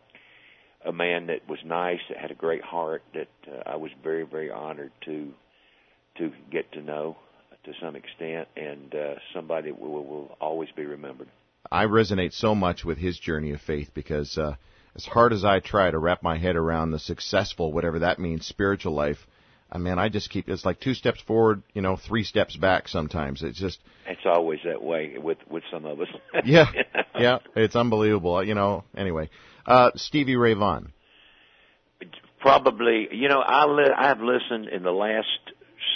[0.85, 4.23] a man that was nice, that had a great heart, that uh, I was very,
[4.23, 5.33] very honored to
[6.17, 7.15] to get to know
[7.67, 11.27] to some extent, and uh, somebody that will, will always be remembered.
[11.71, 14.55] I resonate so much with his journey of faith because uh,
[14.95, 18.45] as hard as I try to wrap my head around the successful, whatever that means,
[18.45, 19.27] spiritual life,
[19.71, 22.87] I mean, I just keep it's like two steps forward, you know, three steps back.
[22.87, 26.07] Sometimes it's just It's always that way with with some of us.
[26.45, 26.71] yeah,
[27.19, 28.43] yeah, it's unbelievable.
[28.43, 28.85] You know.
[28.95, 29.29] Anyway,
[29.65, 30.93] uh, Stevie Ray Vaughan.
[32.39, 35.27] Probably, you know, I li- I've listened in the last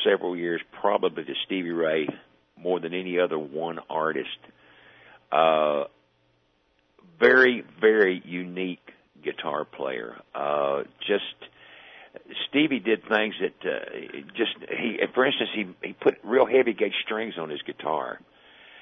[0.03, 2.07] several years probably to Stevie Ray
[2.57, 4.28] more than any other one artist.
[5.32, 5.86] Uh,
[7.19, 8.80] very, very unique
[9.24, 10.15] guitar player.
[10.34, 11.51] Uh, just
[12.49, 14.99] Stevie did things that uh, just he.
[15.13, 18.19] For instance, he he put real heavy gauge strings on his guitar.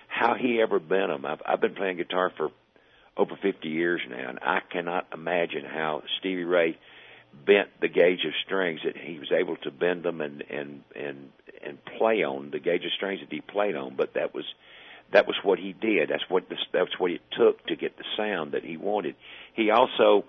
[0.08, 1.26] How he ever bent them?
[1.26, 2.50] I've I've been playing guitar for
[3.18, 6.78] over 50 years now, and I cannot imagine how Stevie Ray
[7.46, 11.30] bent the gauge of strings that he was able to bend them and and and
[11.64, 13.96] and play on the gauge of strings that he played on.
[13.96, 14.46] But that was
[15.12, 16.10] that was what he did.
[16.10, 19.16] That's what the, that's what it took to get the sound that he wanted.
[19.54, 20.26] He also,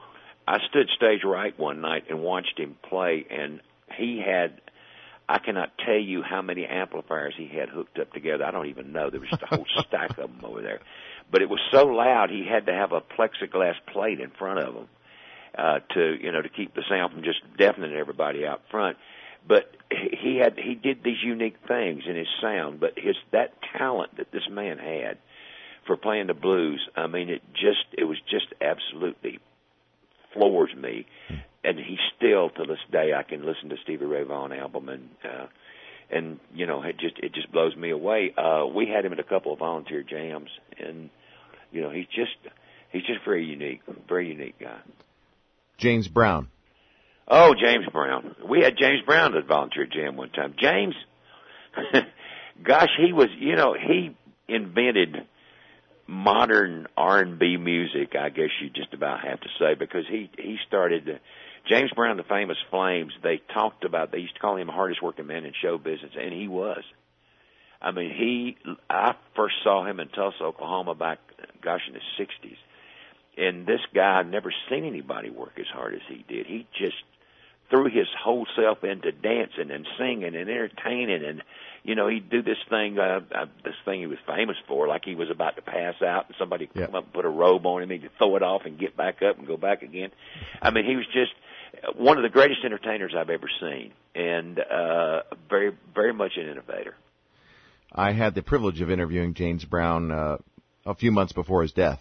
[0.51, 3.61] I stood stage right one night and watched him play, and
[3.97, 4.61] he had.
[5.29, 8.45] I cannot tell you how many amplifiers he had hooked up together.
[8.45, 9.11] I don't even know.
[9.11, 10.81] There was just a whole stack of them over there.
[11.31, 14.75] But it was so loud he had to have a plexiglass plate in front of
[14.75, 14.89] him
[15.57, 18.97] uh, to you know to keep the sound from just deafening everybody out front.
[19.47, 24.17] But he had he did these unique things in his sound, but his that talent
[24.17, 25.19] that this man had
[25.87, 29.39] for playing the blues, I mean, it just it was just absolutely
[30.33, 31.07] floors me.
[31.63, 35.09] And he still to this day I can listen to Stevie Ray Vaughan album and
[35.25, 35.47] uh
[36.11, 38.33] and you know it just it just blows me away.
[38.37, 41.11] Uh we had him at a couple of volunteer jams and
[41.71, 42.37] you know he's just
[42.91, 44.79] he's just very unique, very unique guy.
[45.79, 46.49] James Brown.
[47.27, 48.35] Oh, James Brown.
[48.47, 50.55] We had James Brown at volunteer jam one time.
[50.59, 50.95] James,
[52.63, 54.17] gosh, he was, you know, he
[54.49, 55.27] invented
[56.11, 61.09] modern R&B music, I guess you just about have to say, because he, he started,
[61.09, 61.13] uh,
[61.69, 65.01] James Brown, the famous Flames, they talked about, they used to call him the hardest
[65.01, 66.83] working man in show business, and he was.
[67.81, 68.57] I mean, he,
[68.91, 71.19] I first saw him in Tulsa, Oklahoma back,
[71.63, 72.57] gosh, in the 60s.
[73.39, 76.47] And this guy, I've never seen anybody work as hard as he did.
[76.47, 76.97] He just
[77.71, 81.43] threw his whole self into dancing and singing and entertaining and
[81.83, 85.05] you know he'd do this thing uh, uh this thing he was famous for like
[85.05, 86.87] he was about to pass out and somebody yep.
[86.87, 89.23] come up and put a robe on him he'd throw it off and get back
[89.23, 90.11] up and go back again.
[90.61, 91.33] I mean he was just
[91.97, 96.95] one of the greatest entertainers i've ever seen and uh very very much an innovator.
[97.93, 100.37] I had the privilege of interviewing james brown uh
[100.87, 102.01] a few months before his death.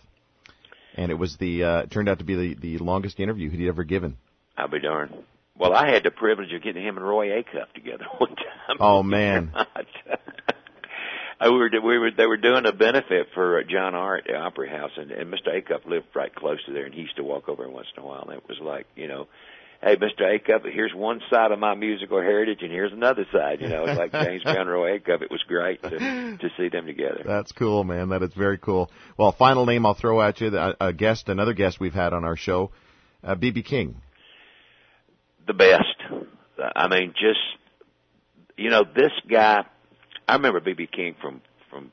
[0.95, 3.67] And it was the uh it turned out to be the the longest interview he'd
[3.67, 4.17] ever given.
[4.57, 5.13] I'll be darned
[5.59, 8.77] well, I had the privilege of getting him and Roy Acuff together one time.
[8.79, 9.53] Oh man.
[11.41, 14.33] Uh, we were we were they were doing a benefit for uh, John Art at
[14.33, 15.55] the Opry House, and, and Mr.
[15.55, 18.05] Acuff lived right close to there, and he used to walk over once in a
[18.05, 18.23] while.
[18.27, 19.29] And it was like, you know,
[19.81, 20.23] hey, Mr.
[20.23, 23.61] Acuff, here's one side of my musical heritage, and here's another side.
[23.61, 25.21] You know, it's like James Brown and Roy Acuff.
[25.21, 25.89] It was great to
[26.37, 27.23] to see them together.
[27.25, 28.09] That's cool, man.
[28.09, 28.91] That is very cool.
[29.17, 32.11] Well, final name I'll throw at you, a, a uh, guest, another guest we've had
[32.11, 32.71] on our show,
[33.23, 34.01] BB uh, King
[35.49, 36.23] the best.
[36.75, 37.39] I mean, just
[38.55, 39.65] you know, this guy.
[40.27, 41.41] I remember BB King from
[41.71, 41.91] from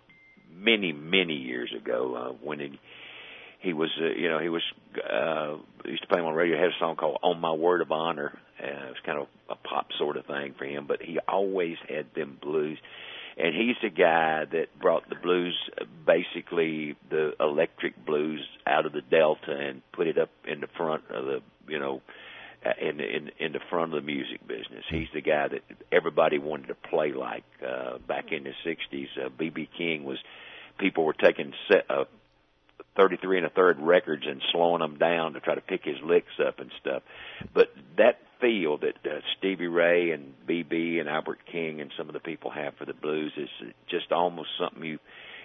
[0.52, 2.78] many many years ago uh, when he
[3.61, 4.62] he was uh, you know he was
[5.11, 5.57] uh
[5.88, 6.57] used to play him on radio.
[6.57, 9.26] He had a song called "On My Word of Honor." Uh, it was kind of
[9.48, 12.78] a pop sort of thing for him, but he always had them blues.
[13.38, 15.54] And he's the guy that brought the blues,
[16.07, 21.04] basically the electric blues, out of the Delta and put it up in the front
[21.11, 22.00] of the, you know,
[22.80, 24.84] in in in the front of the music business.
[24.90, 25.62] He's the guy that
[25.92, 29.08] everybody wanted to play like uh, back in the '60s.
[29.16, 30.18] Uh, BB King was
[30.78, 32.04] people were taking set, uh,
[32.96, 36.40] 33 and a third records and slowing them down to try to pick his licks
[36.46, 37.02] up and stuff.
[37.54, 42.12] But that feel that uh, Stevie Ray and BB and Albert King and some of
[42.12, 43.48] the people have for the blues is
[43.88, 44.98] just almost something you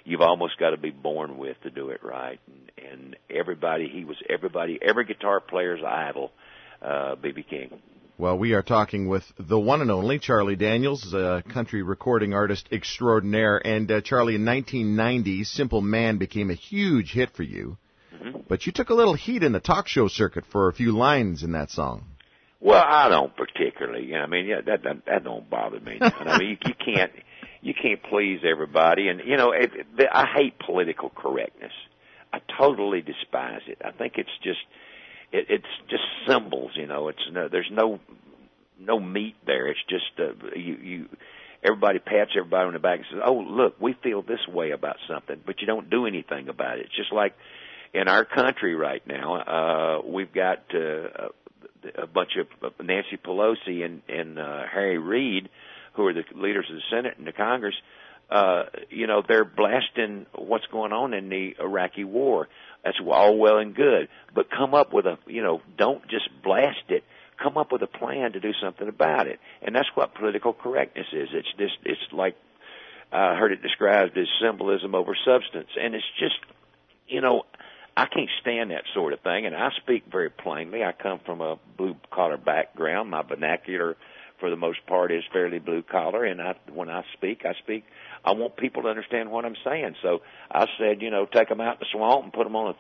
[0.04, 2.40] you've almost got to be born with to do it right.
[2.48, 6.51] And, and everybody, he was everybody, every guitar player's idol uh,
[6.82, 7.82] BB King.
[8.18, 12.70] Well, we are talking with the one and only Charlie Daniels, a country recording artist
[12.72, 13.58] extraordinaire.
[13.66, 17.78] And uh, Charlie, in 1990, "Simple Man" became a huge hit for you.
[18.14, 18.42] Mm-hmm.
[18.48, 21.42] But you took a little heat in the talk show circuit for a few lines
[21.42, 22.06] in that song.
[22.60, 24.06] Well, I don't particularly.
[24.06, 25.98] You know, I mean, yeah, that that, that don't bother me.
[26.00, 27.12] I mean, you, you can't
[27.62, 29.72] you can't please everybody, and you know, it,
[30.14, 31.74] I hate political correctness.
[32.32, 33.80] I totally despise it.
[33.84, 34.60] I think it's just
[35.32, 36.72] it, it's just symbols.
[36.76, 38.00] You know, it's no, there's no
[38.80, 39.68] no meat there.
[39.68, 41.10] It's just uh, you you
[41.64, 44.98] everybody pats everybody on the back and says, "Oh, look, we feel this way about
[45.08, 46.86] something," but you don't do anything about it.
[46.86, 47.34] It's just like
[47.94, 51.30] in our country right now, uh, we've got uh,
[51.96, 55.50] a bunch of Nancy Pelosi and and uh, Harry Reid,
[55.94, 57.76] who are the leaders of the Senate and the Congress.
[57.76, 58.01] Uh,
[58.32, 62.48] Uh, you know, they're blasting what's going on in the Iraqi war.
[62.84, 66.90] That's all well and good, but come up with a, you know, don't just blast
[66.90, 67.04] it.
[67.44, 71.08] Come up with a plan to do something about it, and that's what political correctness
[71.12, 71.30] is.
[71.34, 72.36] It's just, it's like
[73.12, 76.36] I heard it described as symbolism over substance, and it's just,
[77.08, 77.44] you know,
[77.98, 80.84] I can't stand that sort of thing, and I speak very plainly.
[80.84, 83.10] I come from a blue collar background.
[83.10, 83.98] My vernacular,
[84.42, 87.86] for the most part, is fairly blue collar, and I, when I speak, I speak.
[88.26, 89.96] I want people to understand what I'm saying.
[90.02, 90.20] So
[90.52, 92.76] I said, you know, take them out in the swamp and put them on a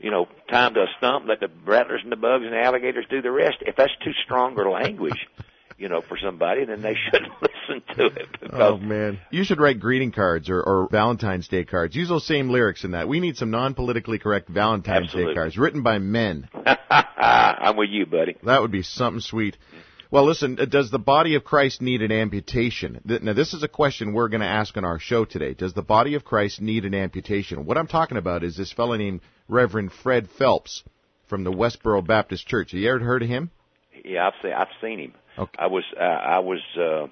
[0.00, 3.04] you know, time to a stump, let the rattlers and the bugs and the alligators
[3.10, 3.56] do the rest.
[3.62, 5.26] If that's too strong stronger language,
[5.76, 8.28] you know, for somebody, then they shouldn't listen to it.
[8.52, 11.96] Oh man, you should write greeting cards or, or Valentine's Day cards.
[11.96, 13.08] Use those same lyrics in that.
[13.08, 15.34] We need some non-politically correct Valentine's Absolutely.
[15.34, 16.48] Day cards written by men.
[17.18, 18.36] I'm with you, buddy.
[18.44, 19.56] That would be something sweet.
[20.10, 23.00] Well, listen, uh, does the body of Christ need an amputation?
[23.04, 25.52] Now, this is a question we're going to ask on our show today.
[25.52, 27.66] Does the body of Christ need an amputation?
[27.66, 30.82] What I'm talking about is this fellow named Reverend Fred Phelps
[31.28, 32.72] from the Westboro Baptist Church.
[32.72, 33.50] Have you ever heard of him?
[34.02, 35.14] Yeah, I've seen I've seen him.
[35.36, 35.52] Okay.
[35.58, 37.06] I was uh, I was uh,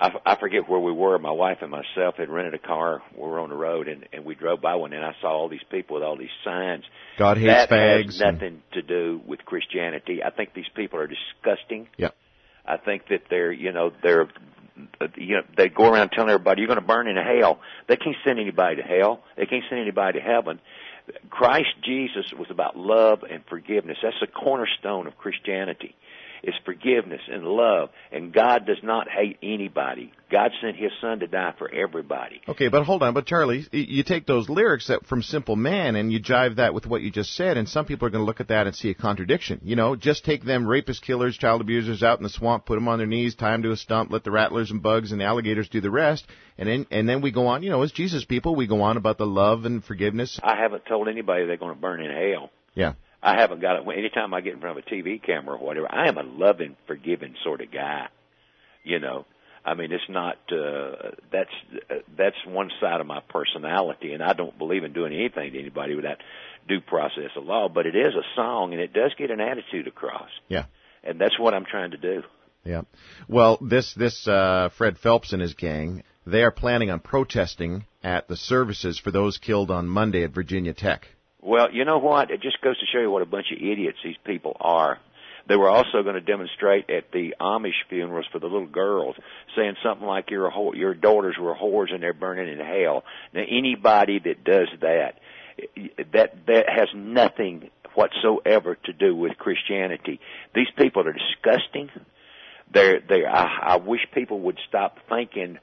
[0.00, 1.18] I, I forget where we were.
[1.18, 3.02] My wife and myself had rented a car.
[3.14, 5.48] We were on the road, and and we drove by one, and I saw all
[5.48, 6.84] these people with all these signs.
[7.18, 8.06] God hates that fags.
[8.06, 10.20] has nothing to do with Christianity.
[10.24, 11.88] I think these people are disgusting.
[11.98, 12.10] Yeah.
[12.64, 14.28] I think that they're you know they're
[15.16, 17.60] you know they go around telling everybody you're going to burn in hell.
[17.86, 19.22] They can't send anybody to hell.
[19.36, 20.60] They can't send anybody to heaven.
[21.28, 23.98] Christ Jesus was about love and forgiveness.
[24.02, 25.94] That's the cornerstone of Christianity.
[26.42, 27.90] Is forgiveness and love.
[28.10, 30.12] And God does not hate anybody.
[30.30, 32.40] God sent His Son to die for everybody.
[32.48, 33.14] Okay, but hold on.
[33.14, 36.72] But Charlie, y- you take those lyrics that from Simple Man and you jive that
[36.72, 38.74] with what you just said, and some people are going to look at that and
[38.74, 39.60] see a contradiction.
[39.64, 42.88] You know, just take them rapists, killers, child abusers out in the swamp, put them
[42.88, 45.24] on their knees, tie them to a stump, let the rattlers and bugs and the
[45.24, 46.26] alligators do the rest,
[46.56, 47.62] and then and then we go on.
[47.62, 50.38] You know, as Jesus people, we go on about the love and forgiveness.
[50.42, 52.50] I haven't told anybody they're going to burn in hell.
[52.74, 52.94] Yeah.
[53.22, 53.98] I haven't got it.
[53.98, 56.76] Anytime I get in front of a TV camera or whatever, I am a loving,
[56.86, 58.08] forgiving sort of guy.
[58.82, 59.26] You know,
[59.64, 60.36] I mean, it's not.
[60.50, 61.50] uh That's
[61.90, 65.58] uh, that's one side of my personality, and I don't believe in doing anything to
[65.58, 66.16] anybody without
[66.66, 67.68] due process of law.
[67.68, 70.64] But it is a song, and it does get an attitude across, Yeah.
[71.04, 72.22] and that's what I'm trying to do.
[72.64, 72.82] Yeah.
[73.28, 78.28] Well, this this uh, Fred Phelps and his gang, they are planning on protesting at
[78.28, 81.06] the services for those killed on Monday at Virginia Tech.
[81.42, 82.30] Well, you know what?
[82.30, 84.98] It just goes to show you what a bunch of idiots these people are.
[85.48, 89.16] They were also going to demonstrate at the Amish funerals for the little girls,
[89.56, 93.04] saying something like your whore, your daughters were whores and they're burning in hell.
[93.32, 95.18] Now, anybody that does that,
[96.12, 100.20] that that has nothing whatsoever to do with Christianity.
[100.54, 101.90] These people are disgusting.
[102.72, 103.24] They're they.
[103.24, 105.58] I, I wish people would stop thinking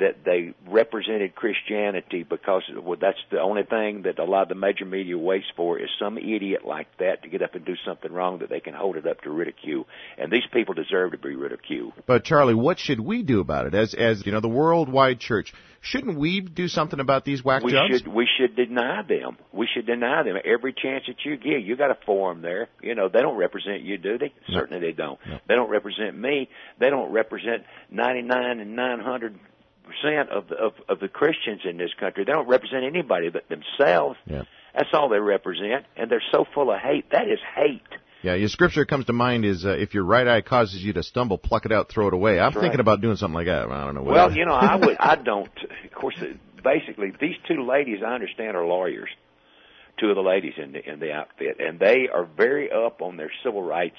[0.00, 4.54] that they represented Christianity because well, that's the only thing that a lot of the
[4.54, 8.12] major media waits for is some idiot like that to get up and do something
[8.12, 9.86] wrong that they can hold it up to ridicule.
[10.18, 11.92] And these people deserve to be ridiculed.
[12.06, 13.74] But Charlie, what should we do about it?
[13.74, 17.72] As as you know, the worldwide church, shouldn't we do something about these whack We
[17.72, 17.98] jobs?
[17.98, 19.36] should we should deny them.
[19.52, 21.62] We should deny them every chance that you get.
[21.62, 22.68] You got a forum there.
[22.82, 24.32] You know they don't represent you, do they?
[24.48, 24.58] No.
[24.60, 25.18] Certainly they don't.
[25.28, 25.38] No.
[25.46, 26.48] They don't represent me.
[26.78, 29.38] They don't represent ninety nine and nine hundred
[29.90, 32.24] percent of the of, of the Christians in this country.
[32.24, 34.16] They don't represent anybody but themselves.
[34.26, 34.42] Yeah.
[34.74, 37.10] That's all they represent, and they're so full of hate.
[37.10, 37.82] That is hate.
[38.22, 41.02] Yeah, your scripture comes to mind is uh, if your right eye causes you to
[41.02, 42.38] stumble, pluck it out, throw it away.
[42.38, 43.70] I'm thinking about doing something like that.
[43.70, 44.02] I don't know.
[44.02, 44.34] Well, whatever.
[44.34, 44.96] you know, I would.
[45.00, 45.50] I don't.
[45.84, 46.16] Of course,
[46.62, 49.08] basically, these two ladies I understand are lawyers.
[49.98, 53.16] Two of the ladies in the in the outfit, and they are very up on
[53.16, 53.98] their civil rights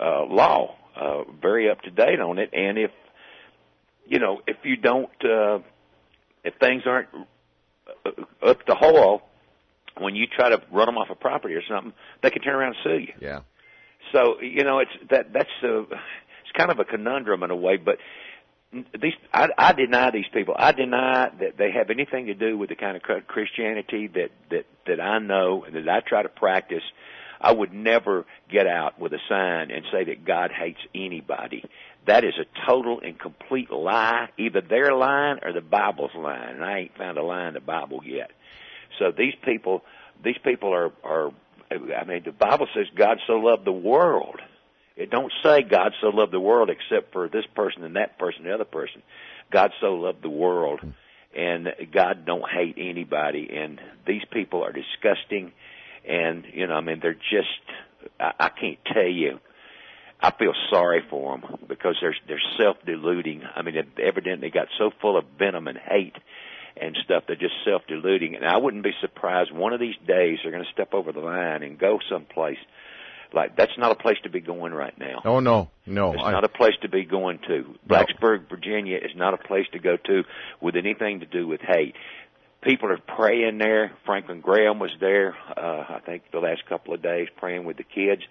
[0.00, 2.50] uh, law, uh, very up to date on it.
[2.52, 2.90] And if
[4.10, 5.60] you know, if you don't, uh,
[6.44, 7.08] if things aren't
[8.04, 8.10] uh,
[8.46, 9.22] up to whole,
[9.96, 11.92] when you try to run them off a property or something,
[12.22, 13.12] they can turn around and sue you.
[13.20, 13.40] yeah.
[14.12, 17.76] So you know, it's that that's a it's kind of a conundrum in a way,
[17.76, 17.98] but
[18.72, 20.54] these I, I deny these people.
[20.58, 24.66] I deny that they have anything to do with the kind of Christianity that that
[24.86, 26.82] that I know and that I try to practice.
[27.40, 31.64] I would never get out with a sign and say that God hates anybody.
[32.10, 34.30] That is a total and complete lie.
[34.36, 37.60] Either they're lying or the Bible's lying, and I ain't found a lie in the
[37.60, 38.32] Bible yet.
[38.98, 39.84] So these people,
[40.24, 41.30] these people are are.
[41.70, 44.40] I mean, the Bible says God so loved the world.
[44.96, 48.40] It don't say God so loved the world except for this person and that person,
[48.40, 49.02] and the other person.
[49.52, 50.80] God so loved the world,
[51.32, 53.48] and God don't hate anybody.
[53.54, 55.52] And these people are disgusting,
[56.04, 57.62] and you know, I mean, they're just.
[58.18, 59.38] I, I can't tell you.
[60.22, 63.42] I feel sorry for them because they're they're self deluding.
[63.54, 66.16] I mean, they evidently got so full of venom and hate
[66.76, 67.24] and stuff.
[67.26, 70.64] They're just self deluding, and I wouldn't be surprised one of these days they're going
[70.64, 72.58] to step over the line and go someplace
[73.32, 75.22] like that's not a place to be going right now.
[75.24, 76.12] Oh no, no.
[76.12, 77.74] It's I- not a place to be going to.
[77.88, 80.24] Blacksburg, Virginia is not a place to go to
[80.60, 81.94] with anything to do with hate.
[82.62, 83.92] People are praying there.
[84.04, 87.84] Franklin Graham was there, uh, I think the last couple of days praying with the
[87.84, 88.22] kids.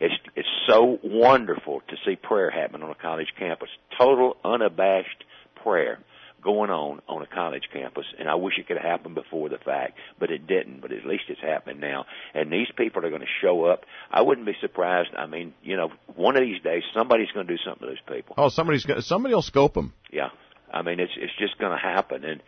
[0.00, 3.68] It's, it's so wonderful to see prayer happen on a college campus.
[3.98, 5.24] Total unabashed
[5.62, 5.98] prayer
[6.42, 9.58] going on on a college campus and I wish it could have happened before the
[9.58, 12.06] fact, but it didn't, but at least it's happening now.
[12.32, 13.84] And these people are going to show up.
[14.10, 15.10] I wouldn't be surprised.
[15.16, 18.16] I mean, you know, one of these days somebody's going to do something to those
[18.16, 18.36] people.
[18.38, 19.92] Oh, somebody's going somebody will scope them.
[20.12, 20.28] Yeah.
[20.72, 22.42] I mean, it's it's just going to happen and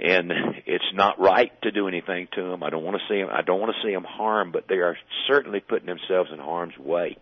[0.00, 0.32] and
[0.66, 2.62] it's not right to do anything to them.
[2.62, 3.30] I don't want to see them.
[3.32, 4.96] I don't want to see them harmed, but they are
[5.28, 7.16] certainly putting themselves in harm's way.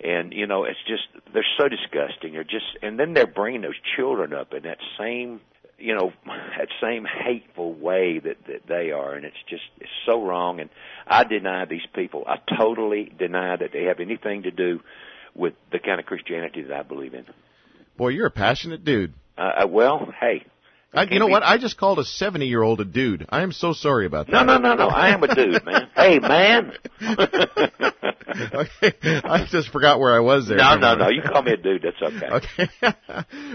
[0.00, 1.02] And you know, it's just
[1.32, 2.32] they're so disgusting.
[2.32, 5.40] They're just, and then they're bringing those children up in that same,
[5.78, 10.24] you know, that same hateful way that that they are, and it's just it's so
[10.24, 10.60] wrong.
[10.60, 10.70] And
[11.06, 12.24] I deny these people.
[12.26, 14.80] I totally deny that they have anything to do
[15.34, 17.26] with the kind of Christianity that I believe in.
[17.96, 19.14] Boy, you're a passionate dude.
[19.36, 20.44] Uh, well, hey,
[20.94, 21.32] I, you know be...
[21.32, 21.42] what?
[21.42, 23.26] I just called a 70 year old a dude.
[23.28, 24.32] I am so sorry about that.
[24.32, 24.88] No, no, no, no.
[24.88, 25.88] I am a dude, man.
[25.96, 26.72] hey, man.
[28.54, 29.20] okay.
[29.24, 30.58] I just forgot where I was there.
[30.58, 31.08] No, no, no.
[31.08, 31.82] You call me a dude.
[31.82, 32.28] That's okay.
[32.28, 32.68] Okay.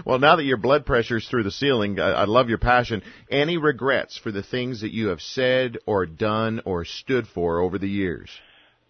[0.06, 3.02] well, now that your blood pressure's through the ceiling, I, I love your passion.
[3.32, 7.78] Any regrets for the things that you have said or done or stood for over
[7.78, 8.30] the years?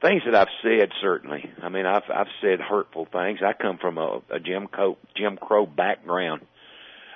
[0.01, 1.51] Things that I've said, certainly.
[1.61, 3.39] I mean, I've I've said hurtful things.
[3.45, 6.41] I come from a, a Jim Crow Jim Crow background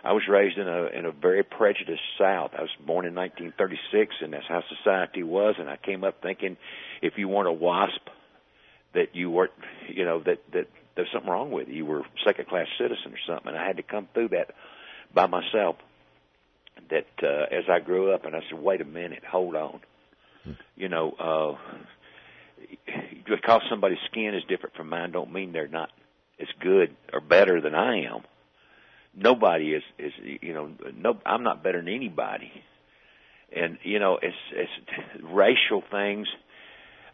[0.04, 2.52] I was raised in a in a very prejudiced South.
[2.58, 5.56] I was born in 1936, and that's how society was.
[5.58, 6.58] And I came up thinking,
[7.02, 8.10] if you weren't a WASP,
[8.94, 9.54] that you weren't,
[9.88, 11.76] you know, that that there's something wrong with you.
[11.76, 13.48] You were second class citizen or something.
[13.48, 14.54] And I had to come through that
[15.14, 15.78] by myself.
[16.90, 19.80] That uh, as I grew up, and I said, wait a minute, hold on.
[20.76, 21.56] You know, uh,
[23.26, 25.92] because somebody's skin is different from mine, don't mean they're not
[26.42, 28.24] as good or better than I am
[29.16, 32.52] nobody is is you know no I'm not better than anybody.
[33.56, 36.28] And you know it's it's racial things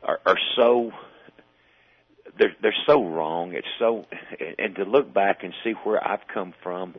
[0.04, 0.92] are are so
[2.38, 3.54] they're they're so wrong.
[3.54, 4.06] It's so
[4.58, 6.96] and to look back and see where I've come from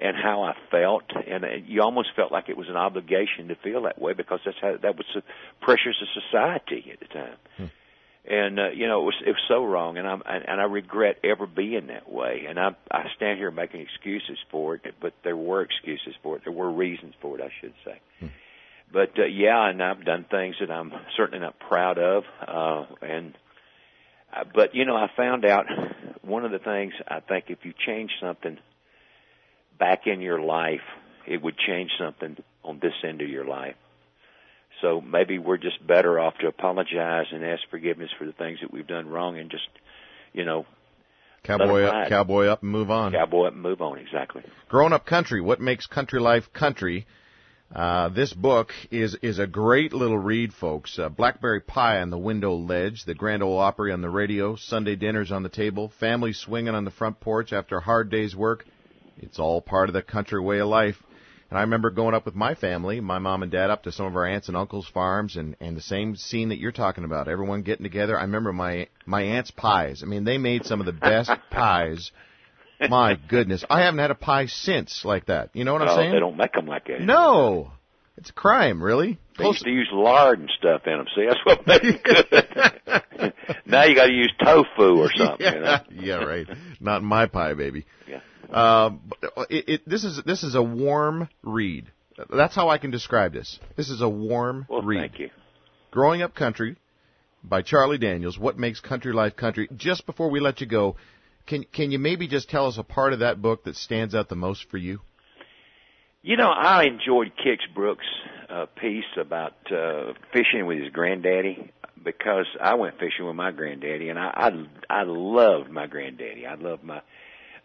[0.00, 3.82] and how I felt, and you almost felt like it was an obligation to feel
[3.82, 5.22] that way because that's how that was the
[5.60, 7.36] pressures of society at the time.
[7.56, 7.64] Hmm.
[8.28, 11.16] And uh, you know it was it was so wrong and i'm and i regret
[11.24, 12.44] ever being that way.
[12.48, 16.42] And i i stand here making excuses for it but there were excuses for it.
[16.44, 17.98] There were reasons for it i should say.
[18.20, 18.26] Hmm.
[18.92, 23.36] but uh, yeah and i've done things that i'm certainly not proud of uh and
[24.36, 25.64] uh, but you know i found out
[26.20, 28.58] one of the things i think if you change something
[29.78, 30.86] back in your life
[31.26, 33.76] it would change something on this end of your life
[34.80, 38.72] so maybe we're just better off to apologize and ask forgiveness for the things that
[38.72, 39.68] we've done wrong and just,
[40.32, 40.66] you know,
[41.42, 43.12] cowboy up, cowboy up and move on.
[43.12, 44.42] Cowboy up and move on, exactly.
[44.68, 47.06] Growing up country, what makes country life country?
[47.74, 50.98] Uh, this book is is a great little read, folks.
[50.98, 54.96] Uh, Blackberry pie on the window ledge, the Grand Ole Opry on the radio, Sunday
[54.96, 58.66] dinners on the table, family swinging on the front porch after a hard day's work.
[59.18, 60.96] It's all part of the country way of life.
[61.50, 64.06] And I remember going up with my family, my mom and dad, up to some
[64.06, 67.28] of our aunts and uncles' farms, and and the same scene that you're talking about.
[67.28, 68.16] Everyone getting together.
[68.16, 70.02] I remember my my aunt's pies.
[70.02, 72.12] I mean, they made some of the best pies.
[72.88, 75.50] My goodness, I haven't had a pie since like that.
[75.52, 76.12] You know what I'm saying?
[76.12, 77.02] They don't make them like that.
[77.02, 77.72] No,
[78.16, 79.18] it's a crime, really.
[79.38, 81.06] They used to use lard and stuff in them.
[81.14, 83.34] See, that's what made it good.
[83.66, 85.36] now you got to use tofu or something.
[85.40, 85.78] Yeah, you know?
[86.02, 86.46] yeah, right.
[86.80, 87.86] Not my pie, baby.
[88.06, 88.20] Yeah.
[88.52, 88.90] Uh,
[89.48, 91.86] it, it, this is this is a warm read.
[92.28, 93.58] That's how I can describe this.
[93.76, 95.00] This is a warm well, read.
[95.00, 95.30] Thank you.
[95.90, 96.76] Growing Up Country
[97.42, 98.38] by Charlie Daniels.
[98.38, 99.68] What makes country life country?
[99.76, 100.96] Just before we let you go,
[101.46, 104.28] can can you maybe just tell us a part of that book that stands out
[104.28, 105.00] the most for you?
[106.22, 108.04] You know, I enjoyed Kix Brooks'
[108.50, 111.72] uh, piece about uh, fishing with his granddaddy
[112.04, 114.30] because I went fishing with my granddaddy, and I
[114.90, 116.46] I, I loved my granddaddy.
[116.46, 117.00] I loved my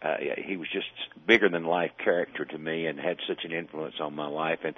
[0.02, 0.86] uh, he was just
[1.26, 4.60] bigger than life character to me and had such an influence on my life.
[4.64, 4.74] And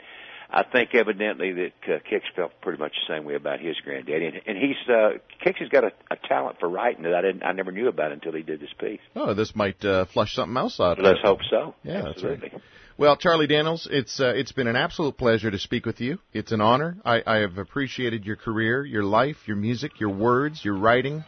[0.51, 4.27] I think evidently that uh, Kix felt pretty much the same way about his granddaddy.
[4.27, 7.43] And, and he's uh, Kix has got a, a talent for writing that I didn't,
[7.43, 9.01] I never knew about until he did this piece.
[9.15, 10.99] Oh, this might uh, flush something else out.
[11.01, 11.75] Let's hope so.
[11.83, 12.37] Yeah, Absolutely.
[12.37, 12.63] that's right.
[12.99, 16.19] Well, Charlie Daniels, it's uh, it's been an absolute pleasure to speak with you.
[16.33, 16.97] It's an honor.
[17.05, 21.23] I, I have appreciated your career, your life, your music, your words, your writing,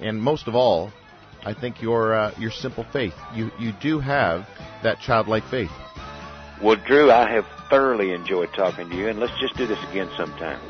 [0.00, 0.92] and most of all,
[1.44, 3.14] I think your uh, your simple faith.
[3.34, 4.46] You you do have
[4.82, 5.70] that childlike faith.
[6.62, 10.10] Well, Drew, I have thoroughly enjoyed talking to you, and let's just do this again
[10.16, 10.60] sometime.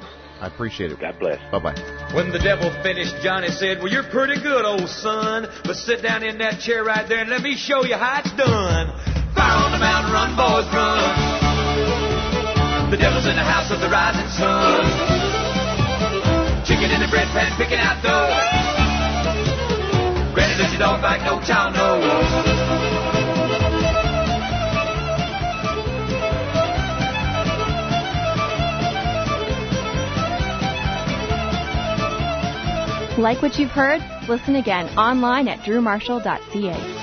[0.40, 1.00] I appreciate it.
[1.00, 1.40] God bless.
[1.50, 1.74] Bye bye.
[2.14, 5.48] When the devil finished, Johnny said, Well, you're pretty good, old son.
[5.64, 8.30] But sit down in that chair right there and let me show you how it's
[8.36, 8.94] done.
[9.34, 11.48] Fire on the mountain, run, boys, run.
[12.90, 14.86] The devil's in the house of the rising sun.
[16.64, 18.67] Chicken in the bread pan picking out dough.
[20.58, 21.22] Bite?
[21.24, 22.02] No child knows.
[33.18, 34.02] Like what you've heard?
[34.28, 36.97] Listen again online at drewmarshall.ca.